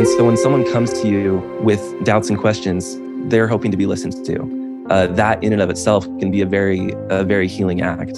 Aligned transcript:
And 0.00 0.08
so 0.08 0.24
when 0.24 0.38
someone 0.38 0.64
comes 0.72 0.94
to 1.02 1.08
you 1.08 1.40
with 1.60 2.06
doubts 2.06 2.30
and 2.30 2.38
questions, 2.38 2.96
they're 3.30 3.46
hoping 3.46 3.70
to 3.70 3.76
be 3.76 3.84
listened 3.84 4.24
to. 4.24 4.86
Uh, 4.88 5.08
that 5.08 5.44
in 5.44 5.52
and 5.52 5.60
of 5.60 5.68
itself 5.68 6.06
can 6.18 6.30
be 6.30 6.40
a 6.40 6.46
very, 6.46 6.94
a 7.10 7.22
very 7.22 7.46
healing 7.46 7.82
act. 7.82 8.16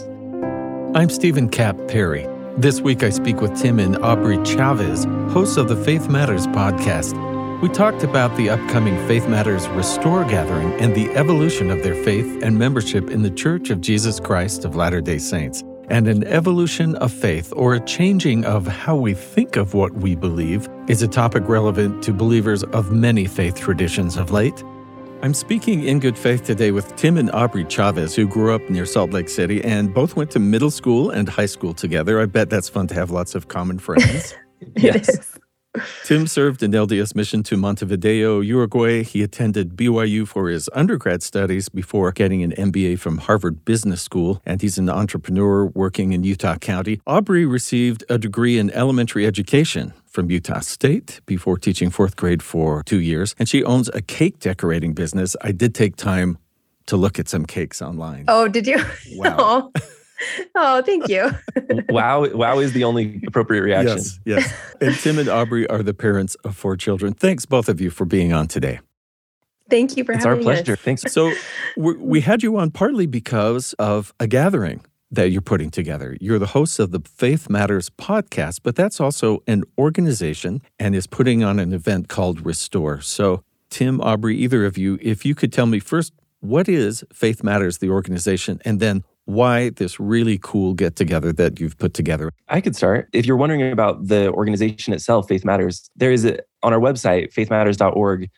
I'm 0.95 1.11
Stephen 1.11 1.49
Kapp 1.49 1.77
Perry. 1.89 2.29
This 2.57 2.81
week 2.81 3.03
I 3.03 3.11
speak 3.11 3.41
with 3.41 3.61
Tim 3.61 3.81
and 3.81 3.97
Aubrey 3.97 4.37
Chaves, 4.37 5.07
hosts 5.33 5.57
of 5.57 5.67
the 5.67 5.75
Faith 5.75 6.09
Matters 6.09 6.47
podcast. 6.47 7.19
We 7.61 7.69
talked 7.69 8.05
about 8.05 8.37
the 8.37 8.51
upcoming 8.51 8.97
Faith 9.09 9.27
Matters 9.27 9.67
Restore 9.71 10.23
Gathering 10.23 10.75
and 10.75 10.95
the 10.95 11.11
evolution 11.17 11.69
of 11.69 11.83
their 11.83 11.97
faith 12.05 12.45
and 12.45 12.57
membership 12.57 13.11
in 13.11 13.23
the 13.23 13.31
Church 13.31 13.71
of 13.71 13.81
Jesus 13.81 14.21
Christ 14.21 14.65
of 14.65 14.77
Latter 14.77 15.01
day 15.01 15.19
Saints 15.19 15.65
and 15.89 16.09
an 16.09 16.25
evolution 16.25 16.95
of 16.97 17.13
faith 17.13 17.53
or 17.57 17.75
a 17.75 17.81
changing 17.81 18.45
of 18.45 18.67
how 18.67 18.97
we 18.97 19.15
think 19.15 19.57
of 19.57 19.75
what 19.75 19.93
we 19.95 20.15
believe 20.15 20.69
is 20.89 21.03
a 21.03 21.09
topic 21.09 21.43
relevant 21.47 22.03
to 22.03 22.13
believers 22.13 22.63
of 22.65 22.93
many 22.93 23.27
faith 23.27 23.57
traditions 23.57 24.17
of 24.17 24.31
late. 24.31 24.63
I'm 25.23 25.35
speaking 25.35 25.85
in 25.85 26.01
good 26.01 26.19
faith 26.19 26.43
today 26.43 26.73
with 26.73 26.97
Tim 26.97 27.17
and 27.17 27.31
Aubrey 27.31 27.65
Chaves, 27.65 28.15
who 28.15 28.27
grew 28.27 28.53
up 28.53 28.63
near 28.69 28.85
Salt 28.85 29.11
Lake 29.13 29.29
City 29.29 29.63
and 29.63 29.95
both 29.95 30.17
went 30.17 30.33
to 30.33 30.41
middle 30.41 30.71
school 30.71 31.11
and 31.11 31.29
high 31.29 31.47
school 31.47 31.75
together. 31.75 32.21
I 32.21 32.27
bet 32.27 32.51
that's 32.51 32.69
fun 32.69 32.89
to 32.89 32.95
have 32.95 33.11
lots 33.11 33.35
of 33.35 33.49
common 33.49 33.79
friends. 33.79 34.35
yes. 34.77 35.39
Tim 36.05 36.27
served 36.27 36.63
an 36.63 36.73
LDS 36.73 37.15
mission 37.15 37.43
to 37.45 37.57
Montevideo, 37.57 38.41
Uruguay. 38.41 39.03
He 39.03 39.23
attended 39.23 39.75
BYU 39.75 40.29
for 40.29 40.49
his 40.49 40.69
undergrad 40.75 41.23
studies 41.23 41.71
before 41.71 42.13
getting 42.13 42.43
an 42.43 42.53
MBA 42.53 42.99
from 42.99 43.19
Harvard 43.19 43.65
Business 43.65 44.03
School, 44.03 44.43
and 44.45 44.61
he's 44.61 44.77
an 44.77 44.91
entrepreneur 44.91 45.67
working 45.67 46.13
in 46.13 46.25
Utah 46.25 46.57
County. 46.57 47.01
Aubrey 47.07 47.47
received 47.47 48.05
a 48.11 48.19
degree 48.19 48.59
in 48.59 48.71
elementary 48.73 49.27
education 49.27 49.95
from 50.05 50.31
Utah 50.31 50.61
State 50.61 51.23
before 51.25 51.57
teaching 51.57 51.89
fourth 51.89 52.17
grade 52.17 52.43
for 52.43 52.83
two 52.83 53.01
years, 53.01 53.35
and 53.39 53.49
she 53.49 53.65
owns 53.65 53.89
a 53.95 54.03
cake 54.03 54.41
decorating 54.41 54.93
business. 54.93 55.37
I 55.41 55.53
did 55.53 55.75
take 55.75 55.97
time 55.97 56.37
to 56.87 56.99
look 56.99 57.19
at 57.19 57.29
some 57.29 57.47
cakes 57.47 57.81
online. 57.81 58.27
Oh, 58.29 58.47
did 58.47 58.67
you? 58.67 58.85
Wow. 59.13 59.73
oh, 60.55 60.83
thank 60.83 61.09
you. 61.09 61.31
wow, 61.89 62.29
wow 62.31 62.59
is 62.59 62.73
the 62.73 62.85
only 62.85 63.23
appropriate 63.27 63.63
reaction. 63.63 63.97
Yes, 63.97 64.21
yes. 64.25 64.55
And 64.81 64.95
Tim 64.97 65.19
and 65.19 65.29
Aubrey 65.29 65.67
are 65.69 65.83
the 65.83 65.95
parents 65.95 66.35
of 66.45 66.57
four 66.57 66.77
children. 66.77 67.15
Thanks, 67.15 67.47
both 67.47 67.69
of 67.69 67.81
you, 67.81 67.91
for 67.91 68.05
being 68.05 68.33
on 68.33 68.49
today. 68.49 68.81
Thank 69.71 69.97
you 69.97 70.05
for 70.05 70.13
it's 70.13 70.25
having 70.25 70.47
our 70.47 70.55
pleasure. 70.55 70.75
us. 70.75 70.81
Thanks. 70.81 71.03
So 71.13 71.33
we 71.77 72.21
had 72.21 72.43
you 72.43 72.57
on 72.59 72.71
partly 72.71 73.07
because 73.07 73.73
of 73.75 74.13
a 74.21 74.27
gathering 74.27 74.85
that 75.11 75.31
you're 75.31 75.43
putting 75.43 75.71
together. 75.71 76.17
You're 76.21 76.39
the 76.39 76.47
host 76.47 76.79
of 76.79 76.91
the 76.91 77.01
Faith 77.01 77.49
Matters 77.51 77.91
podcast, 77.91 78.61
but 78.63 78.75
that's 78.75 79.01
also 79.01 79.43
an 79.47 79.63
organization 79.79 80.63
and 80.79 80.95
is 80.95 81.07
putting 81.07 81.45
on 81.45 81.59
an 81.59 81.73
event 81.73 82.09
called 82.09 82.45
Restore. 82.45 83.03
So, 83.03 83.45
Tim, 83.71 84.01
Aubrey, 84.01 84.37
either 84.39 84.65
of 84.65 84.77
you, 84.79 84.99
if 85.03 85.25
you 85.25 85.35
could 85.35 85.53
tell 85.53 85.67
me 85.67 85.79
first, 85.79 86.13
what 86.41 86.69
is 86.69 87.05
Faith 87.13 87.45
Matters, 87.45 87.79
the 87.79 87.91
organization, 87.91 88.61
and 88.65 88.81
then 88.81 89.05
why 89.33 89.71
this 89.71 89.99
really 89.99 90.39
cool 90.43 90.75
get 90.75 90.97
together 90.97 91.33
that 91.33 91.61
you've 91.61 91.79
put 91.79 91.95
together. 91.95 92.31
I 92.49 92.61
could 92.61 92.77
start. 92.77 93.09
If 93.13 93.27
you're 93.27 93.37
wondering 93.37 93.73
about 93.73 94.07
the 94.07 94.31
organization 94.33 94.93
itself, 94.93 95.29
Faith 95.29 95.45
Matters, 95.45 95.91
there 95.97 96.13
is 96.13 96.25
a, 96.25 96.39
on 96.63 96.73
our 96.73 96.81
website, 96.81 97.33
faithmatters.org, 97.33 98.31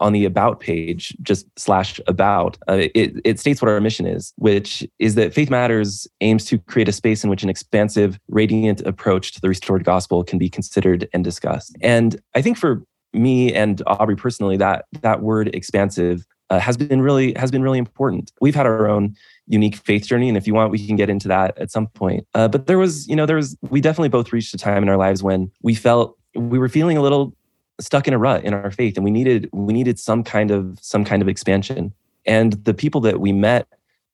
on 0.00 0.12
the 0.14 0.24
about 0.24 0.60
page, 0.60 1.14
just 1.22 1.46
slash 1.58 2.00
about, 2.06 2.56
uh, 2.68 2.88
it, 2.94 3.20
it 3.22 3.38
states 3.38 3.60
what 3.60 3.70
our 3.70 3.80
mission 3.80 4.06
is, 4.06 4.32
which 4.36 4.86
is 4.98 5.14
that 5.14 5.34
Faith 5.34 5.50
Matters 5.50 6.08
aims 6.22 6.46
to 6.46 6.58
create 6.58 6.88
a 6.88 6.92
space 6.92 7.22
in 7.22 7.28
which 7.28 7.42
an 7.42 7.50
expansive, 7.50 8.18
radiant 8.28 8.80
approach 8.82 9.32
to 9.32 9.40
the 9.42 9.48
restored 9.48 9.84
gospel 9.84 10.24
can 10.24 10.38
be 10.38 10.48
considered 10.48 11.06
and 11.12 11.22
discussed. 11.22 11.76
And 11.82 12.18
I 12.34 12.40
think 12.40 12.56
for 12.56 12.82
me 13.12 13.52
and 13.52 13.82
Aubrey 13.86 14.16
personally, 14.16 14.56
that 14.56 14.86
that 15.02 15.20
word 15.20 15.54
expansive 15.54 16.24
uh, 16.50 16.58
has 16.58 16.76
been 16.76 17.00
really 17.00 17.32
has 17.34 17.50
been 17.50 17.62
really 17.62 17.78
important. 17.78 18.32
We've 18.40 18.54
had 18.54 18.66
our 18.66 18.88
own 18.88 19.16
unique 19.46 19.76
faith 19.76 20.06
journey, 20.06 20.28
and 20.28 20.36
if 20.36 20.46
you 20.46 20.54
want, 20.54 20.70
we 20.70 20.84
can 20.84 20.96
get 20.96 21.08
into 21.08 21.28
that 21.28 21.56
at 21.58 21.70
some 21.70 21.86
point. 21.88 22.26
Uh, 22.34 22.48
but 22.48 22.66
there 22.66 22.78
was, 22.78 23.08
you 23.08 23.16
know, 23.16 23.26
there 23.26 23.36
was 23.36 23.56
we 23.70 23.80
definitely 23.80 24.08
both 24.08 24.32
reached 24.32 24.52
a 24.54 24.58
time 24.58 24.82
in 24.82 24.88
our 24.88 24.96
lives 24.96 25.22
when 25.22 25.50
we 25.62 25.74
felt 25.74 26.16
we 26.34 26.58
were 26.58 26.68
feeling 26.68 26.96
a 26.96 27.02
little 27.02 27.34
stuck 27.80 28.06
in 28.06 28.14
a 28.14 28.18
rut 28.18 28.44
in 28.44 28.52
our 28.52 28.70
faith, 28.70 28.96
and 28.96 29.04
we 29.04 29.10
needed 29.10 29.48
we 29.52 29.72
needed 29.72 29.98
some 29.98 30.22
kind 30.24 30.50
of 30.50 30.78
some 30.80 31.04
kind 31.04 31.22
of 31.22 31.28
expansion. 31.28 31.92
And 32.26 32.52
the 32.64 32.74
people 32.74 33.00
that 33.02 33.20
we 33.20 33.32
met 33.32 33.66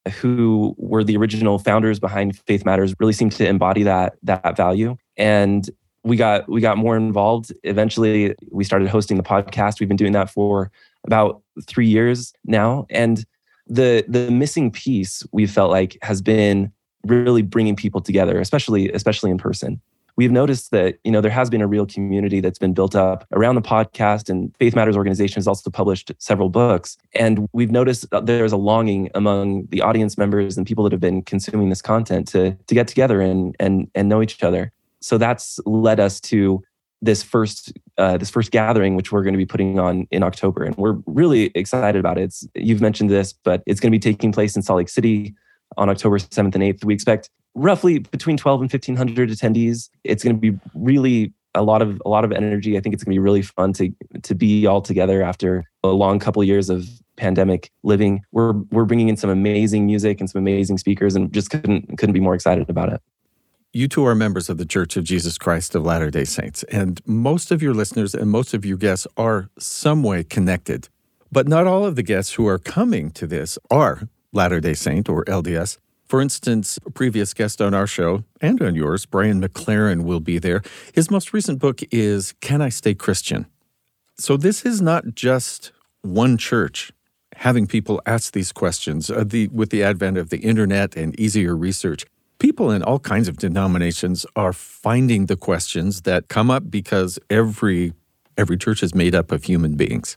who 0.09 0.73
were 0.77 1.03
the 1.03 1.17
original 1.17 1.59
founders 1.59 1.99
behind 1.99 2.39
Faith 2.47 2.63
Matters 2.65 2.93
really 2.99 3.13
seemed 3.13 3.33
to 3.33 3.47
embody 3.47 3.83
that 3.83 4.15
that 4.23 4.55
value. 4.55 4.95
And 5.17 5.69
we 6.03 6.15
got 6.15 6.47
we 6.49 6.61
got 6.61 6.77
more 6.77 6.95
involved. 6.95 7.51
Eventually, 7.63 8.35
we 8.51 8.63
started 8.63 8.87
hosting 8.87 9.17
the 9.17 9.23
podcast. 9.23 9.79
We've 9.79 9.89
been 9.89 9.97
doing 9.97 10.13
that 10.13 10.29
for 10.29 10.71
about 11.05 11.41
three 11.65 11.87
years 11.87 12.33
now. 12.45 12.85
And 12.89 13.25
the 13.67 14.05
the 14.07 14.31
missing 14.31 14.71
piece 14.71 15.23
we 15.31 15.45
felt 15.45 15.71
like 15.71 15.97
has 16.01 16.21
been 16.21 16.71
really 17.05 17.41
bringing 17.41 17.75
people 17.75 18.01
together, 18.01 18.39
especially 18.39 18.91
especially 18.91 19.31
in 19.31 19.37
person. 19.37 19.81
We've 20.15 20.31
noticed 20.31 20.71
that 20.71 20.97
you 21.03 21.11
know 21.11 21.21
there 21.21 21.31
has 21.31 21.49
been 21.49 21.61
a 21.61 21.67
real 21.67 21.85
community 21.85 22.39
that's 22.39 22.57
been 22.57 22.73
built 22.73 22.95
up 22.95 23.25
around 23.33 23.55
the 23.55 23.61
podcast, 23.61 24.29
and 24.29 24.55
Faith 24.57 24.75
Matters 24.75 24.97
organization 24.97 25.35
has 25.35 25.47
also 25.47 25.69
published 25.69 26.11
several 26.17 26.49
books. 26.49 26.97
And 27.13 27.47
we've 27.53 27.71
noticed 27.71 28.09
that 28.09 28.25
there's 28.25 28.51
a 28.51 28.57
longing 28.57 29.11
among 29.13 29.67
the 29.67 29.81
audience 29.81 30.17
members 30.17 30.57
and 30.57 30.65
people 30.65 30.83
that 30.85 30.91
have 30.91 31.01
been 31.01 31.21
consuming 31.21 31.69
this 31.69 31.83
content 31.83 32.27
to 32.29 32.57
to 32.67 32.75
get 32.75 32.87
together 32.87 33.21
and 33.21 33.55
and 33.59 33.89
and 33.93 34.09
know 34.09 34.23
each 34.23 34.41
other. 34.43 34.71
So 35.01 35.19
that's 35.19 35.59
led 35.65 35.99
us 35.99 36.19
to 36.21 36.63
this 37.01 37.21
first 37.21 37.73
uh, 37.97 38.17
this 38.17 38.29
first 38.29 38.51
gathering, 38.51 38.95
which 38.95 39.11
we're 39.11 39.23
going 39.23 39.33
to 39.33 39.37
be 39.37 39.45
putting 39.45 39.79
on 39.79 40.07
in 40.11 40.23
October, 40.23 40.63
and 40.63 40.75
we're 40.77 40.97
really 41.05 41.51
excited 41.55 41.99
about 41.99 42.17
it. 42.17 42.23
It's, 42.23 42.47
you've 42.55 42.81
mentioned 42.81 43.09
this, 43.09 43.33
but 43.33 43.63
it's 43.65 43.79
going 43.79 43.91
to 43.91 43.95
be 43.95 43.99
taking 43.99 44.31
place 44.31 44.55
in 44.55 44.61
Salt 44.61 44.77
Lake 44.77 44.89
City 44.89 45.35
on 45.77 45.89
October 45.89 46.19
seventh 46.19 46.55
and 46.55 46.63
eighth. 46.63 46.85
We 46.85 46.93
expect 46.93 47.29
roughly 47.55 47.99
between 47.99 48.37
twelve 48.37 48.61
and 48.61 48.71
fifteen 48.71 48.95
hundred 48.95 49.29
attendees. 49.29 49.89
It's 50.03 50.23
going 50.23 50.35
to 50.35 50.39
be 50.39 50.57
really 50.73 51.33
a 51.55 51.63
lot 51.63 51.81
of 51.81 51.99
a 52.05 52.09
lot 52.09 52.23
of 52.23 52.31
energy. 52.31 52.77
I 52.77 52.81
think 52.81 52.93
it's 52.93 53.03
going 53.03 53.13
to 53.13 53.15
be 53.15 53.23
really 53.23 53.41
fun 53.41 53.73
to 53.73 53.91
to 54.23 54.35
be 54.35 54.67
all 54.67 54.81
together 54.81 55.23
after 55.23 55.63
a 55.83 55.89
long 55.89 56.19
couple 56.19 56.43
years 56.43 56.69
of 56.69 56.87
pandemic 57.15 57.71
living. 57.83 58.21
We're 58.31 58.53
we're 58.71 58.85
bringing 58.85 59.09
in 59.09 59.17
some 59.17 59.31
amazing 59.31 59.87
music 59.87 60.19
and 60.19 60.29
some 60.29 60.39
amazing 60.39 60.77
speakers, 60.77 61.15
and 61.15 61.33
just 61.33 61.49
couldn't 61.49 61.97
couldn't 61.97 62.13
be 62.13 62.19
more 62.19 62.35
excited 62.35 62.69
about 62.69 62.93
it. 62.93 63.01
You 63.73 63.89
two 63.89 64.05
are 64.05 64.15
members 64.15 64.49
of 64.49 64.57
the 64.57 64.65
Church 64.65 64.95
of 64.95 65.03
Jesus 65.03 65.37
Christ 65.37 65.75
of 65.75 65.83
Latter 65.83 66.09
day 66.09 66.23
Saints, 66.23 66.63
and 66.63 67.01
most 67.05 67.51
of 67.51 67.61
your 67.61 67.73
listeners 67.73 68.15
and 68.15 68.31
most 68.31 68.53
of 68.53 68.63
your 68.65 68.77
guests 68.77 69.05
are 69.17 69.49
some 69.59 70.03
way 70.03 70.23
connected. 70.23 70.87
But 71.33 71.49
not 71.49 71.67
all 71.67 71.83
of 71.85 71.97
the 71.97 72.01
guests 72.01 72.35
who 72.35 72.47
are 72.47 72.57
coming 72.57 73.11
to 73.11 73.27
this 73.27 73.59
are 73.69 74.07
Latter 74.31 74.61
day 74.61 74.73
Saint 74.73 75.09
or 75.09 75.25
LDS. 75.25 75.79
For 76.05 76.21
instance, 76.21 76.79
a 76.85 76.89
previous 76.89 77.33
guest 77.33 77.61
on 77.61 77.73
our 77.73 77.85
show 77.85 78.23
and 78.39 78.61
on 78.61 78.73
yours, 78.73 79.05
Brian 79.05 79.41
McLaren, 79.41 80.05
will 80.05 80.21
be 80.21 80.39
there. 80.39 80.61
His 80.93 81.11
most 81.11 81.33
recent 81.33 81.59
book 81.59 81.81
is 81.91 82.33
Can 82.39 82.61
I 82.61 82.69
Stay 82.69 82.93
Christian? 82.93 83.47
So 84.17 84.37
this 84.37 84.65
is 84.65 84.81
not 84.81 85.13
just 85.13 85.73
one 86.03 86.37
church 86.37 86.93
having 87.35 87.67
people 87.67 88.01
ask 88.05 88.31
these 88.31 88.53
questions 88.53 89.11
uh, 89.11 89.25
the, 89.27 89.49
with 89.49 89.71
the 89.71 89.83
advent 89.83 90.17
of 90.17 90.29
the 90.29 90.39
internet 90.39 90.95
and 90.95 91.19
easier 91.19 91.55
research 91.55 92.05
people 92.39 92.71
in 92.71 92.83
all 92.83 92.99
kinds 92.99 93.27
of 93.27 93.37
denominations 93.37 94.25
are 94.35 94.53
finding 94.53 95.25
the 95.25 95.35
questions 95.35 96.01
that 96.01 96.27
come 96.27 96.51
up 96.51 96.69
because 96.69 97.19
every 97.29 97.93
every 98.37 98.57
church 98.57 98.83
is 98.83 98.93
made 98.93 99.15
up 99.15 99.31
of 99.31 99.43
human 99.43 99.75
beings. 99.75 100.15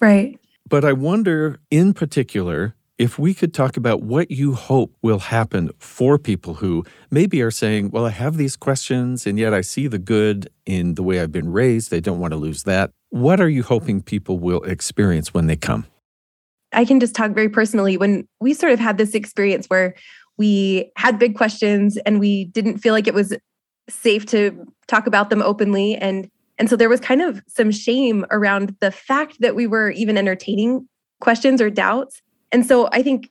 Right. 0.00 0.38
But 0.68 0.84
I 0.84 0.92
wonder 0.92 1.58
in 1.70 1.92
particular 1.92 2.74
if 2.98 3.18
we 3.18 3.34
could 3.34 3.52
talk 3.52 3.76
about 3.76 4.02
what 4.02 4.30
you 4.30 4.54
hope 4.54 4.94
will 5.02 5.18
happen 5.18 5.70
for 5.78 6.18
people 6.18 6.54
who 6.54 6.84
maybe 7.10 7.42
are 7.42 7.50
saying, 7.50 7.90
well, 7.90 8.06
I 8.06 8.10
have 8.10 8.36
these 8.36 8.56
questions 8.56 9.26
and 9.26 9.38
yet 9.38 9.52
I 9.52 9.60
see 9.60 9.86
the 9.86 9.98
good 9.98 10.48
in 10.66 10.94
the 10.94 11.02
way 11.02 11.20
I've 11.20 11.32
been 11.32 11.50
raised. 11.50 11.90
They 11.90 12.00
don't 12.00 12.20
want 12.20 12.32
to 12.32 12.36
lose 12.36 12.62
that. 12.62 12.90
What 13.10 13.40
are 13.40 13.48
you 13.48 13.62
hoping 13.62 14.02
people 14.02 14.38
will 14.38 14.62
experience 14.62 15.34
when 15.34 15.46
they 15.46 15.56
come? 15.56 15.86
I 16.72 16.84
can 16.84 17.00
just 17.00 17.14
talk 17.14 17.32
very 17.32 17.48
personally. 17.48 17.96
When 17.96 18.26
we 18.40 18.54
sort 18.54 18.72
of 18.72 18.80
had 18.80 18.98
this 18.98 19.14
experience 19.14 19.66
where 19.66 19.94
we 20.38 20.90
had 20.96 21.18
big 21.18 21.36
questions 21.36 21.96
and 21.98 22.20
we 22.20 22.46
didn't 22.46 22.78
feel 22.78 22.92
like 22.92 23.06
it 23.06 23.14
was 23.14 23.36
safe 23.88 24.26
to 24.26 24.66
talk 24.88 25.06
about 25.06 25.30
them 25.30 25.42
openly. 25.42 25.96
And 25.96 26.28
and 26.58 26.68
so 26.70 26.76
there 26.76 26.88
was 26.88 27.00
kind 27.00 27.22
of 27.22 27.42
some 27.48 27.70
shame 27.70 28.24
around 28.30 28.76
the 28.80 28.90
fact 28.90 29.38
that 29.40 29.56
we 29.56 29.66
were 29.66 29.90
even 29.90 30.16
entertaining 30.16 30.88
questions 31.20 31.60
or 31.60 31.70
doubts. 31.70 32.20
And 32.50 32.66
so 32.66 32.88
i 32.92 33.02
think 33.02 33.30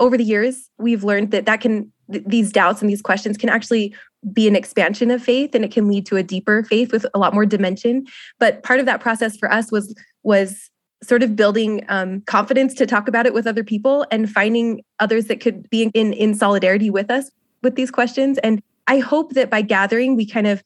over 0.00 0.16
the 0.16 0.24
years 0.24 0.68
we've 0.78 1.04
learned 1.04 1.30
that 1.30 1.46
that 1.46 1.60
can 1.60 1.92
th- 2.10 2.24
these 2.26 2.52
doubts 2.52 2.80
and 2.80 2.90
these 2.90 3.02
questions 3.02 3.36
can 3.36 3.48
actually 3.48 3.94
be 4.32 4.46
an 4.46 4.56
expansion 4.56 5.10
of 5.10 5.22
faith 5.22 5.54
and 5.54 5.64
it 5.64 5.72
can 5.72 5.88
lead 5.88 6.06
to 6.06 6.16
a 6.16 6.22
deeper 6.22 6.62
faith 6.64 6.92
with 6.92 7.06
a 7.14 7.18
lot 7.18 7.34
more 7.34 7.46
dimension. 7.46 8.04
But 8.38 8.62
part 8.62 8.80
of 8.80 8.86
that 8.86 9.00
process 9.00 9.36
for 9.36 9.50
us 9.50 9.72
was 9.72 9.94
was 10.22 10.70
sort 11.02 11.22
of 11.22 11.34
building 11.34 11.84
um, 11.88 12.20
confidence 12.22 12.74
to 12.74 12.86
talk 12.86 13.08
about 13.08 13.26
it 13.26 13.34
with 13.34 13.46
other 13.46 13.64
people 13.64 14.06
and 14.10 14.30
finding 14.30 14.82
others 15.00 15.26
that 15.26 15.40
could 15.40 15.68
be 15.70 15.90
in 15.94 16.12
in 16.12 16.34
solidarity 16.34 16.90
with 16.90 17.10
us 17.10 17.30
with 17.62 17.76
these 17.76 17.90
questions. 17.90 18.38
And 18.38 18.62
i 18.88 18.98
hope 18.98 19.34
that 19.34 19.48
by 19.48 19.62
gathering 19.62 20.16
we 20.16 20.26
kind 20.26 20.46
of 20.46 20.62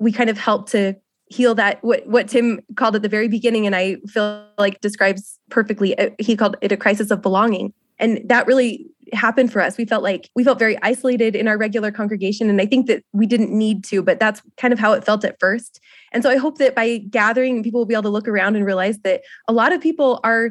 we 0.00 0.10
kind 0.10 0.28
of 0.28 0.36
help 0.36 0.68
to 0.70 0.94
heal 1.30 1.54
that 1.54 1.82
what 1.82 2.06
what 2.06 2.28
Tim 2.28 2.60
called 2.74 2.96
at 2.96 3.02
the 3.02 3.08
very 3.08 3.28
beginning 3.28 3.64
and 3.66 3.74
I 3.74 3.96
feel 4.08 4.44
like 4.58 4.80
describes 4.80 5.38
perfectly 5.48 5.96
uh, 5.96 6.10
he 6.18 6.36
called 6.36 6.56
it 6.60 6.72
a 6.72 6.76
crisis 6.76 7.10
of 7.10 7.22
belonging. 7.22 7.72
And 7.98 8.20
that 8.28 8.46
really 8.46 8.86
happened 9.14 9.52
for 9.52 9.60
us. 9.60 9.76
We 9.76 9.84
felt 9.84 10.02
like 10.02 10.30
we 10.34 10.44
felt 10.44 10.58
very 10.58 10.76
isolated 10.82 11.36
in 11.36 11.48
our 11.48 11.58
regular 11.58 11.90
congregation 11.90 12.48
and 12.50 12.60
I 12.60 12.66
think 12.66 12.86
that 12.86 13.02
we 13.12 13.26
didn't 13.26 13.50
need 13.50 13.84
to 13.84 14.02
but 14.02 14.20
that's 14.20 14.42
kind 14.56 14.72
of 14.72 14.78
how 14.78 14.92
it 14.92 15.04
felt 15.04 15.24
at 15.24 15.38
first. 15.40 15.80
And 16.12 16.22
so 16.22 16.30
I 16.30 16.36
hope 16.36 16.58
that 16.58 16.74
by 16.74 16.98
gathering 16.98 17.62
people 17.62 17.80
will 17.80 17.86
be 17.86 17.94
able 17.94 18.04
to 18.04 18.08
look 18.10 18.28
around 18.28 18.56
and 18.56 18.64
realize 18.64 18.98
that 19.00 19.22
a 19.48 19.52
lot 19.52 19.72
of 19.72 19.80
people 19.80 20.20
are 20.24 20.50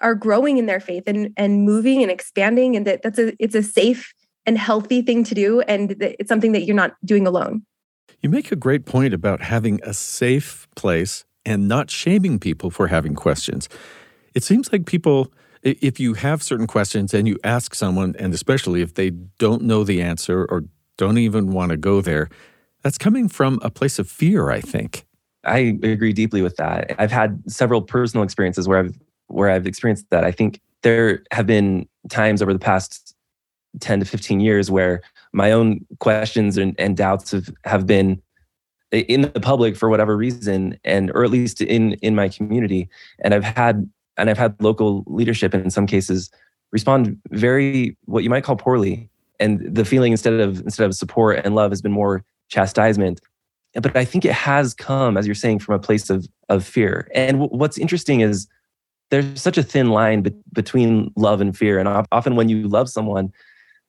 are 0.00 0.14
growing 0.14 0.58
in 0.58 0.66
their 0.66 0.80
faith 0.80 1.04
and 1.06 1.32
and 1.36 1.64
moving 1.64 2.02
and 2.02 2.10
expanding 2.10 2.76
and 2.76 2.86
that 2.86 3.02
that's 3.02 3.18
a 3.18 3.32
it's 3.38 3.54
a 3.54 3.62
safe 3.62 4.12
and 4.46 4.58
healthy 4.58 5.02
thing 5.02 5.24
to 5.24 5.34
do 5.34 5.60
and 5.62 5.90
that 5.90 6.16
it's 6.18 6.28
something 6.28 6.52
that 6.52 6.64
you're 6.64 6.76
not 6.76 6.92
doing 7.04 7.26
alone. 7.26 7.64
You 8.20 8.30
make 8.30 8.52
a 8.52 8.56
great 8.56 8.86
point 8.86 9.14
about 9.14 9.42
having 9.42 9.80
a 9.82 9.92
safe 9.92 10.66
place 10.76 11.24
and 11.44 11.68
not 11.68 11.90
shaming 11.90 12.38
people 12.38 12.70
for 12.70 12.88
having 12.88 13.14
questions. 13.14 13.68
It 14.34 14.42
seems 14.42 14.72
like 14.72 14.86
people, 14.86 15.32
if 15.64 15.98
you 15.98 16.14
have 16.14 16.42
certain 16.42 16.66
questions 16.66 17.14
and 17.14 17.26
you 17.26 17.38
ask 17.42 17.74
someone, 17.74 18.14
and 18.18 18.34
especially 18.34 18.82
if 18.82 18.94
they 18.94 19.10
don't 19.10 19.62
know 19.62 19.82
the 19.82 20.02
answer 20.02 20.44
or 20.44 20.64
don't 20.96 21.18
even 21.18 21.52
want 21.52 21.70
to 21.70 21.76
go 21.76 22.00
there, 22.00 22.28
that's 22.82 22.98
coming 22.98 23.28
from 23.28 23.58
a 23.62 23.70
place 23.70 23.98
of 23.98 24.08
fear, 24.08 24.50
I 24.50 24.60
think. 24.60 25.06
I 25.44 25.76
agree 25.82 26.12
deeply 26.12 26.42
with 26.42 26.56
that. 26.56 26.94
I've 26.98 27.10
had 27.10 27.42
several 27.50 27.82
personal 27.82 28.22
experiences 28.22 28.68
where 28.68 28.78
I've 28.78 28.98
where 29.28 29.50
I've 29.50 29.66
experienced 29.66 30.08
that. 30.10 30.22
I 30.22 30.30
think 30.30 30.60
there 30.82 31.22
have 31.32 31.46
been 31.46 31.88
times 32.10 32.42
over 32.42 32.52
the 32.52 32.58
past 32.58 33.14
10 33.80 34.00
to 34.00 34.06
15 34.06 34.40
years 34.40 34.70
where 34.70 35.02
my 35.32 35.50
own 35.50 35.84
questions 35.98 36.56
and, 36.58 36.74
and 36.78 36.96
doubts 36.96 37.32
have, 37.32 37.50
have 37.64 37.86
been 37.86 38.22
in 38.92 39.22
the 39.22 39.40
public 39.40 39.76
for 39.76 39.88
whatever 39.88 40.16
reason 40.16 40.78
and 40.84 41.10
or 41.12 41.24
at 41.24 41.30
least 41.30 41.60
in 41.60 41.94
in 41.94 42.14
my 42.14 42.28
community 42.28 42.88
and 43.20 43.34
i've 43.34 43.42
had 43.42 43.90
and 44.16 44.30
i've 44.30 44.38
had 44.38 44.54
local 44.60 45.04
leadership 45.06 45.54
in 45.54 45.70
some 45.70 45.86
cases 45.86 46.30
respond 46.74 47.16
very 47.30 47.96
what 48.06 48.24
you 48.24 48.28
might 48.28 48.42
call 48.44 48.56
poorly. 48.56 49.08
And 49.38 49.74
the 49.74 49.84
feeling 49.84 50.10
instead 50.12 50.34
of 50.34 50.60
instead 50.60 50.86
of 50.86 50.94
support 50.94 51.40
and 51.44 51.54
love 51.54 51.70
has 51.70 51.80
been 51.80 51.92
more 51.92 52.24
chastisement. 52.48 53.20
But 53.74 53.96
i 53.96 54.04
think 54.04 54.24
it 54.24 54.32
has 54.32 54.74
come 54.74 55.16
as 55.16 55.26
you're 55.26 55.34
saying 55.34 55.60
from 55.60 55.76
a 55.76 55.78
place 55.78 56.10
of 56.10 56.28
of 56.48 56.64
fear. 56.64 57.08
And 57.14 57.38
w- 57.40 57.58
what's 57.58 57.78
interesting 57.78 58.20
is 58.20 58.48
there's 59.10 59.40
such 59.40 59.56
a 59.56 59.62
thin 59.62 59.90
line 59.90 60.22
be- 60.22 60.34
between 60.52 61.12
love 61.16 61.40
and 61.40 61.56
fear. 61.56 61.78
And 61.78 61.88
often 62.10 62.34
when 62.36 62.48
you 62.48 62.68
love 62.68 62.90
someone 62.90 63.32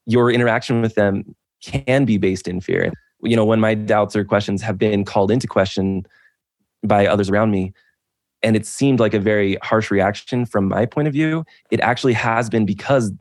your 0.08 0.32
interaction 0.32 0.84
with 0.84 0.94
them 0.94 1.36
can 1.64 2.06
be 2.06 2.18
based 2.20 2.48
in 2.48 2.62
fear. 2.62 2.94
You 3.24 3.36
know, 3.36 3.46
when 3.46 3.60
my 3.60 3.74
doubts 3.74 4.16
or 4.16 4.24
questions 4.24 4.62
have 4.62 4.78
been 4.78 5.04
called 5.04 5.32
into 5.32 5.48
question 5.48 6.06
by 6.84 7.08
others 7.08 7.28
around 7.32 7.50
me, 7.50 7.74
and 8.46 8.56
it 8.56 8.66
seemed 8.66 9.00
like 9.00 9.16
a 9.16 9.20
very 9.20 9.58
harsh 9.64 9.90
reaction 9.90 10.46
from 10.46 10.68
my 10.68 10.86
point 10.86 11.08
of 11.08 11.14
view, 11.14 11.44
it 11.72 11.80
actually 11.80 12.14
has 12.14 12.48
been 12.48 12.66
because 12.66 13.12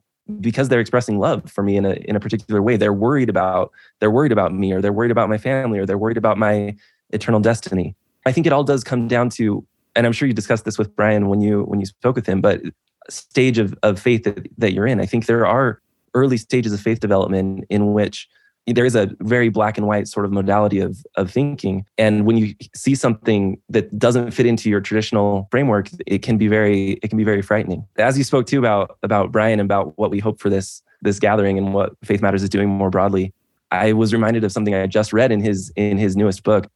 because 0.40 0.68
they're 0.68 0.80
expressing 0.80 1.18
love 1.18 1.50
for 1.50 1.62
me 1.62 1.76
in 1.76 1.86
a 1.86 1.94
in 2.08 2.14
a 2.14 2.20
particular 2.20 2.60
way. 2.62 2.76
They're 2.76 2.92
worried 2.92 3.30
about 3.30 3.72
they're 4.00 4.10
worried 4.10 4.32
about 4.32 4.52
me 4.52 4.72
or 4.72 4.82
they're 4.82 4.92
worried 4.92 5.10
about 5.10 5.30
my 5.30 5.38
family 5.38 5.78
or 5.78 5.86
they're 5.86 5.98
worried 5.98 6.18
about 6.18 6.36
my 6.36 6.76
eternal 7.10 7.40
destiny. 7.40 7.96
I 8.26 8.32
think 8.32 8.46
it 8.46 8.52
all 8.52 8.64
does 8.64 8.84
come 8.84 9.08
down 9.08 9.30
to, 9.30 9.66
and 9.96 10.06
I'm 10.06 10.12
sure 10.12 10.28
you 10.28 10.34
discussed 10.34 10.66
this 10.66 10.78
with 10.78 10.94
Brian 10.94 11.28
when 11.28 11.40
you 11.40 11.62
when 11.62 11.80
you 11.80 11.86
spoke 11.86 12.16
with 12.16 12.26
him, 12.26 12.42
but 12.42 12.60
stage 13.08 13.58
of, 13.58 13.74
of 13.82 13.98
faith 13.98 14.24
that, 14.24 14.46
that 14.58 14.72
you're 14.74 14.86
in. 14.86 15.00
I 15.00 15.06
think 15.06 15.24
there 15.24 15.46
are 15.46 15.80
early 16.12 16.36
stages 16.36 16.72
of 16.72 16.80
faith 16.80 17.00
development 17.00 17.64
in 17.70 17.92
which 17.92 18.28
there 18.66 18.84
is 18.84 18.94
a 18.94 19.10
very 19.20 19.50
black 19.50 19.76
and 19.76 19.86
white 19.86 20.08
sort 20.08 20.24
of 20.24 20.32
modality 20.32 20.80
of 20.80 21.04
of 21.16 21.30
thinking. 21.30 21.84
And 21.98 22.24
when 22.24 22.38
you 22.38 22.54
see 22.74 22.94
something 22.94 23.60
that 23.68 23.96
doesn't 23.98 24.30
fit 24.30 24.46
into 24.46 24.70
your 24.70 24.80
traditional 24.80 25.48
framework 25.50 25.90
it 26.06 26.22
can 26.22 26.38
be 26.38 26.48
very 26.48 26.92
it 27.02 27.08
can 27.08 27.18
be 27.18 27.24
very 27.24 27.42
frightening. 27.42 27.86
As 27.96 28.16
you 28.16 28.24
spoke 28.24 28.46
too 28.46 28.58
about 28.58 28.96
about 29.02 29.32
brian 29.32 29.60
about 29.60 29.98
what 29.98 30.10
we 30.10 30.18
hope 30.18 30.40
for 30.40 30.48
this 30.48 30.82
this 31.02 31.18
gathering 31.18 31.58
and 31.58 31.74
what 31.74 31.92
faith 32.02 32.22
matters 32.22 32.42
is 32.42 32.48
doing 32.48 32.68
more 32.68 32.88
broadly 32.88 33.34
i 33.70 33.92
was 33.92 34.14
reminded 34.14 34.42
of 34.42 34.50
something 34.50 34.74
i 34.74 34.86
just 34.86 35.12
read 35.12 35.30
in 35.30 35.40
his 35.40 35.70
in 35.76 35.98
his 35.98 36.16
newest 36.16 36.42
book. 36.42 36.66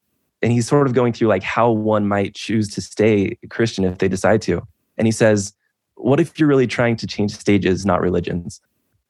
And 0.40 0.52
he's 0.52 0.68
sort 0.68 0.86
of 0.86 0.92
going 0.92 1.12
through 1.14 1.26
like 1.26 1.42
how 1.42 1.68
one 1.70 2.06
might 2.06 2.34
choose 2.34 2.68
to 2.74 2.80
stay 2.80 3.38
christian 3.48 3.84
if 3.84 3.98
they 3.98 4.08
decide 4.08 4.42
to. 4.42 4.62
And 4.98 5.06
he 5.06 5.12
says 5.12 5.54
what 5.94 6.20
if 6.20 6.38
you're 6.38 6.48
really 6.48 6.66
trying 6.66 6.96
to 6.96 7.06
change 7.06 7.32
stages 7.32 7.86
not 7.86 8.02
religions 8.02 8.60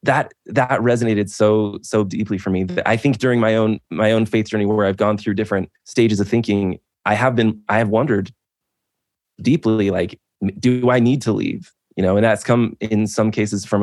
that 0.02 0.32
that 0.46 0.80
resonated 0.80 1.28
so 1.28 1.78
so 1.82 2.04
deeply 2.04 2.38
for 2.38 2.50
me 2.50 2.64
that 2.64 2.86
i 2.88 2.96
think 2.96 3.18
during 3.18 3.40
my 3.40 3.56
own 3.56 3.80
my 3.90 4.12
own 4.12 4.24
faith 4.26 4.48
journey 4.48 4.64
where 4.64 4.86
i've 4.86 4.96
gone 4.96 5.18
through 5.18 5.34
different 5.34 5.70
stages 5.84 6.20
of 6.20 6.28
thinking 6.28 6.78
i 7.04 7.14
have 7.14 7.34
been 7.34 7.60
i 7.68 7.78
have 7.78 7.88
wondered 7.88 8.32
deeply 9.42 9.90
like 9.90 10.18
do 10.58 10.90
i 10.90 11.00
need 11.00 11.20
to 11.22 11.32
leave? 11.32 11.72
You 11.96 12.04
know 12.04 12.16
and 12.16 12.24
that's 12.24 12.44
come 12.44 12.76
in 12.80 13.08
some 13.08 13.32
cases 13.32 13.64
from 13.64 13.82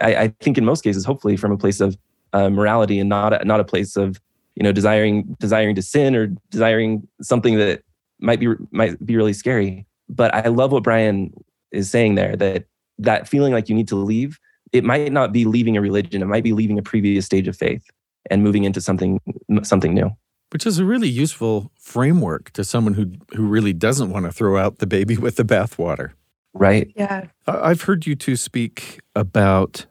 a 0.00 0.04
i, 0.04 0.24
I 0.24 0.28
think 0.40 0.58
in 0.58 0.64
most 0.64 0.82
cases 0.82 1.04
hopefully 1.04 1.36
from 1.36 1.50
a 1.50 1.58
place 1.58 1.80
of 1.80 1.98
uh, 2.32 2.50
morality 2.50 3.00
and 3.00 3.08
not 3.08 3.32
a, 3.32 3.44
not 3.44 3.58
a 3.58 3.64
place 3.64 3.96
of 3.96 4.20
you 4.54 4.62
know 4.62 4.70
desiring 4.70 5.36
desiring 5.40 5.74
to 5.74 5.82
sin 5.82 6.14
or 6.14 6.28
desiring 6.50 7.08
something 7.20 7.56
that 7.58 7.82
might 8.20 8.38
be 8.38 8.48
might 8.70 9.04
be 9.04 9.16
really 9.16 9.32
scary. 9.32 9.86
But 10.08 10.32
i 10.34 10.48
love 10.48 10.72
what 10.72 10.84
brian 10.84 11.34
is 11.70 11.90
saying 11.90 12.14
there 12.14 12.36
that 12.36 12.64
that 12.98 13.28
feeling 13.28 13.52
like 13.52 13.68
you 13.68 13.74
need 13.74 13.88
to 13.88 13.96
leave 13.96 14.38
it 14.72 14.84
might 14.84 15.12
not 15.12 15.32
be 15.32 15.44
leaving 15.44 15.76
a 15.76 15.80
religion 15.80 16.22
it 16.22 16.26
might 16.26 16.44
be 16.44 16.52
leaving 16.52 16.78
a 16.78 16.82
previous 16.82 17.24
stage 17.26 17.48
of 17.48 17.56
faith 17.56 17.88
and 18.30 18.42
moving 18.42 18.64
into 18.64 18.80
something 18.80 19.20
something 19.62 19.94
new. 19.94 20.10
Which 20.50 20.66
is 20.66 20.78
a 20.78 20.84
really 20.84 21.08
useful 21.08 21.70
framework 21.78 22.50
to 22.52 22.64
someone 22.64 22.94
who 22.94 23.12
who 23.34 23.46
really 23.46 23.72
doesn't 23.72 24.10
want 24.10 24.26
to 24.26 24.32
throw 24.32 24.56
out 24.56 24.78
the 24.78 24.86
baby 24.86 25.16
with 25.16 25.36
the 25.36 25.44
bathwater. 25.44 26.12
Right? 26.54 26.90
Yeah. 26.96 27.26
I've 27.46 27.82
heard 27.82 28.06
you 28.06 28.16
two 28.16 28.36
speak 28.36 29.00
about 29.14 29.86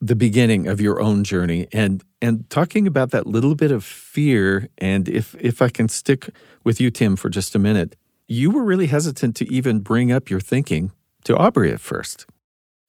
the 0.00 0.14
beginning 0.14 0.68
of 0.68 0.80
your 0.80 1.00
own 1.00 1.24
journey 1.24 1.66
and 1.72 2.04
and 2.20 2.48
talking 2.50 2.86
about 2.86 3.10
that 3.10 3.26
little 3.26 3.54
bit 3.54 3.72
of 3.72 3.82
fear 3.82 4.68
and 4.78 5.08
if 5.08 5.34
if 5.40 5.60
i 5.60 5.68
can 5.68 5.88
stick 5.88 6.30
with 6.62 6.80
you 6.80 6.88
tim 6.88 7.16
for 7.16 7.28
just 7.28 7.56
a 7.56 7.58
minute 7.58 7.96
you 8.28 8.48
were 8.48 8.62
really 8.62 8.86
hesitant 8.86 9.34
to 9.34 9.52
even 9.52 9.80
bring 9.80 10.12
up 10.12 10.30
your 10.30 10.38
thinking 10.38 10.92
to 11.24 11.36
aubrey 11.36 11.72
at 11.72 11.80
first 11.80 12.26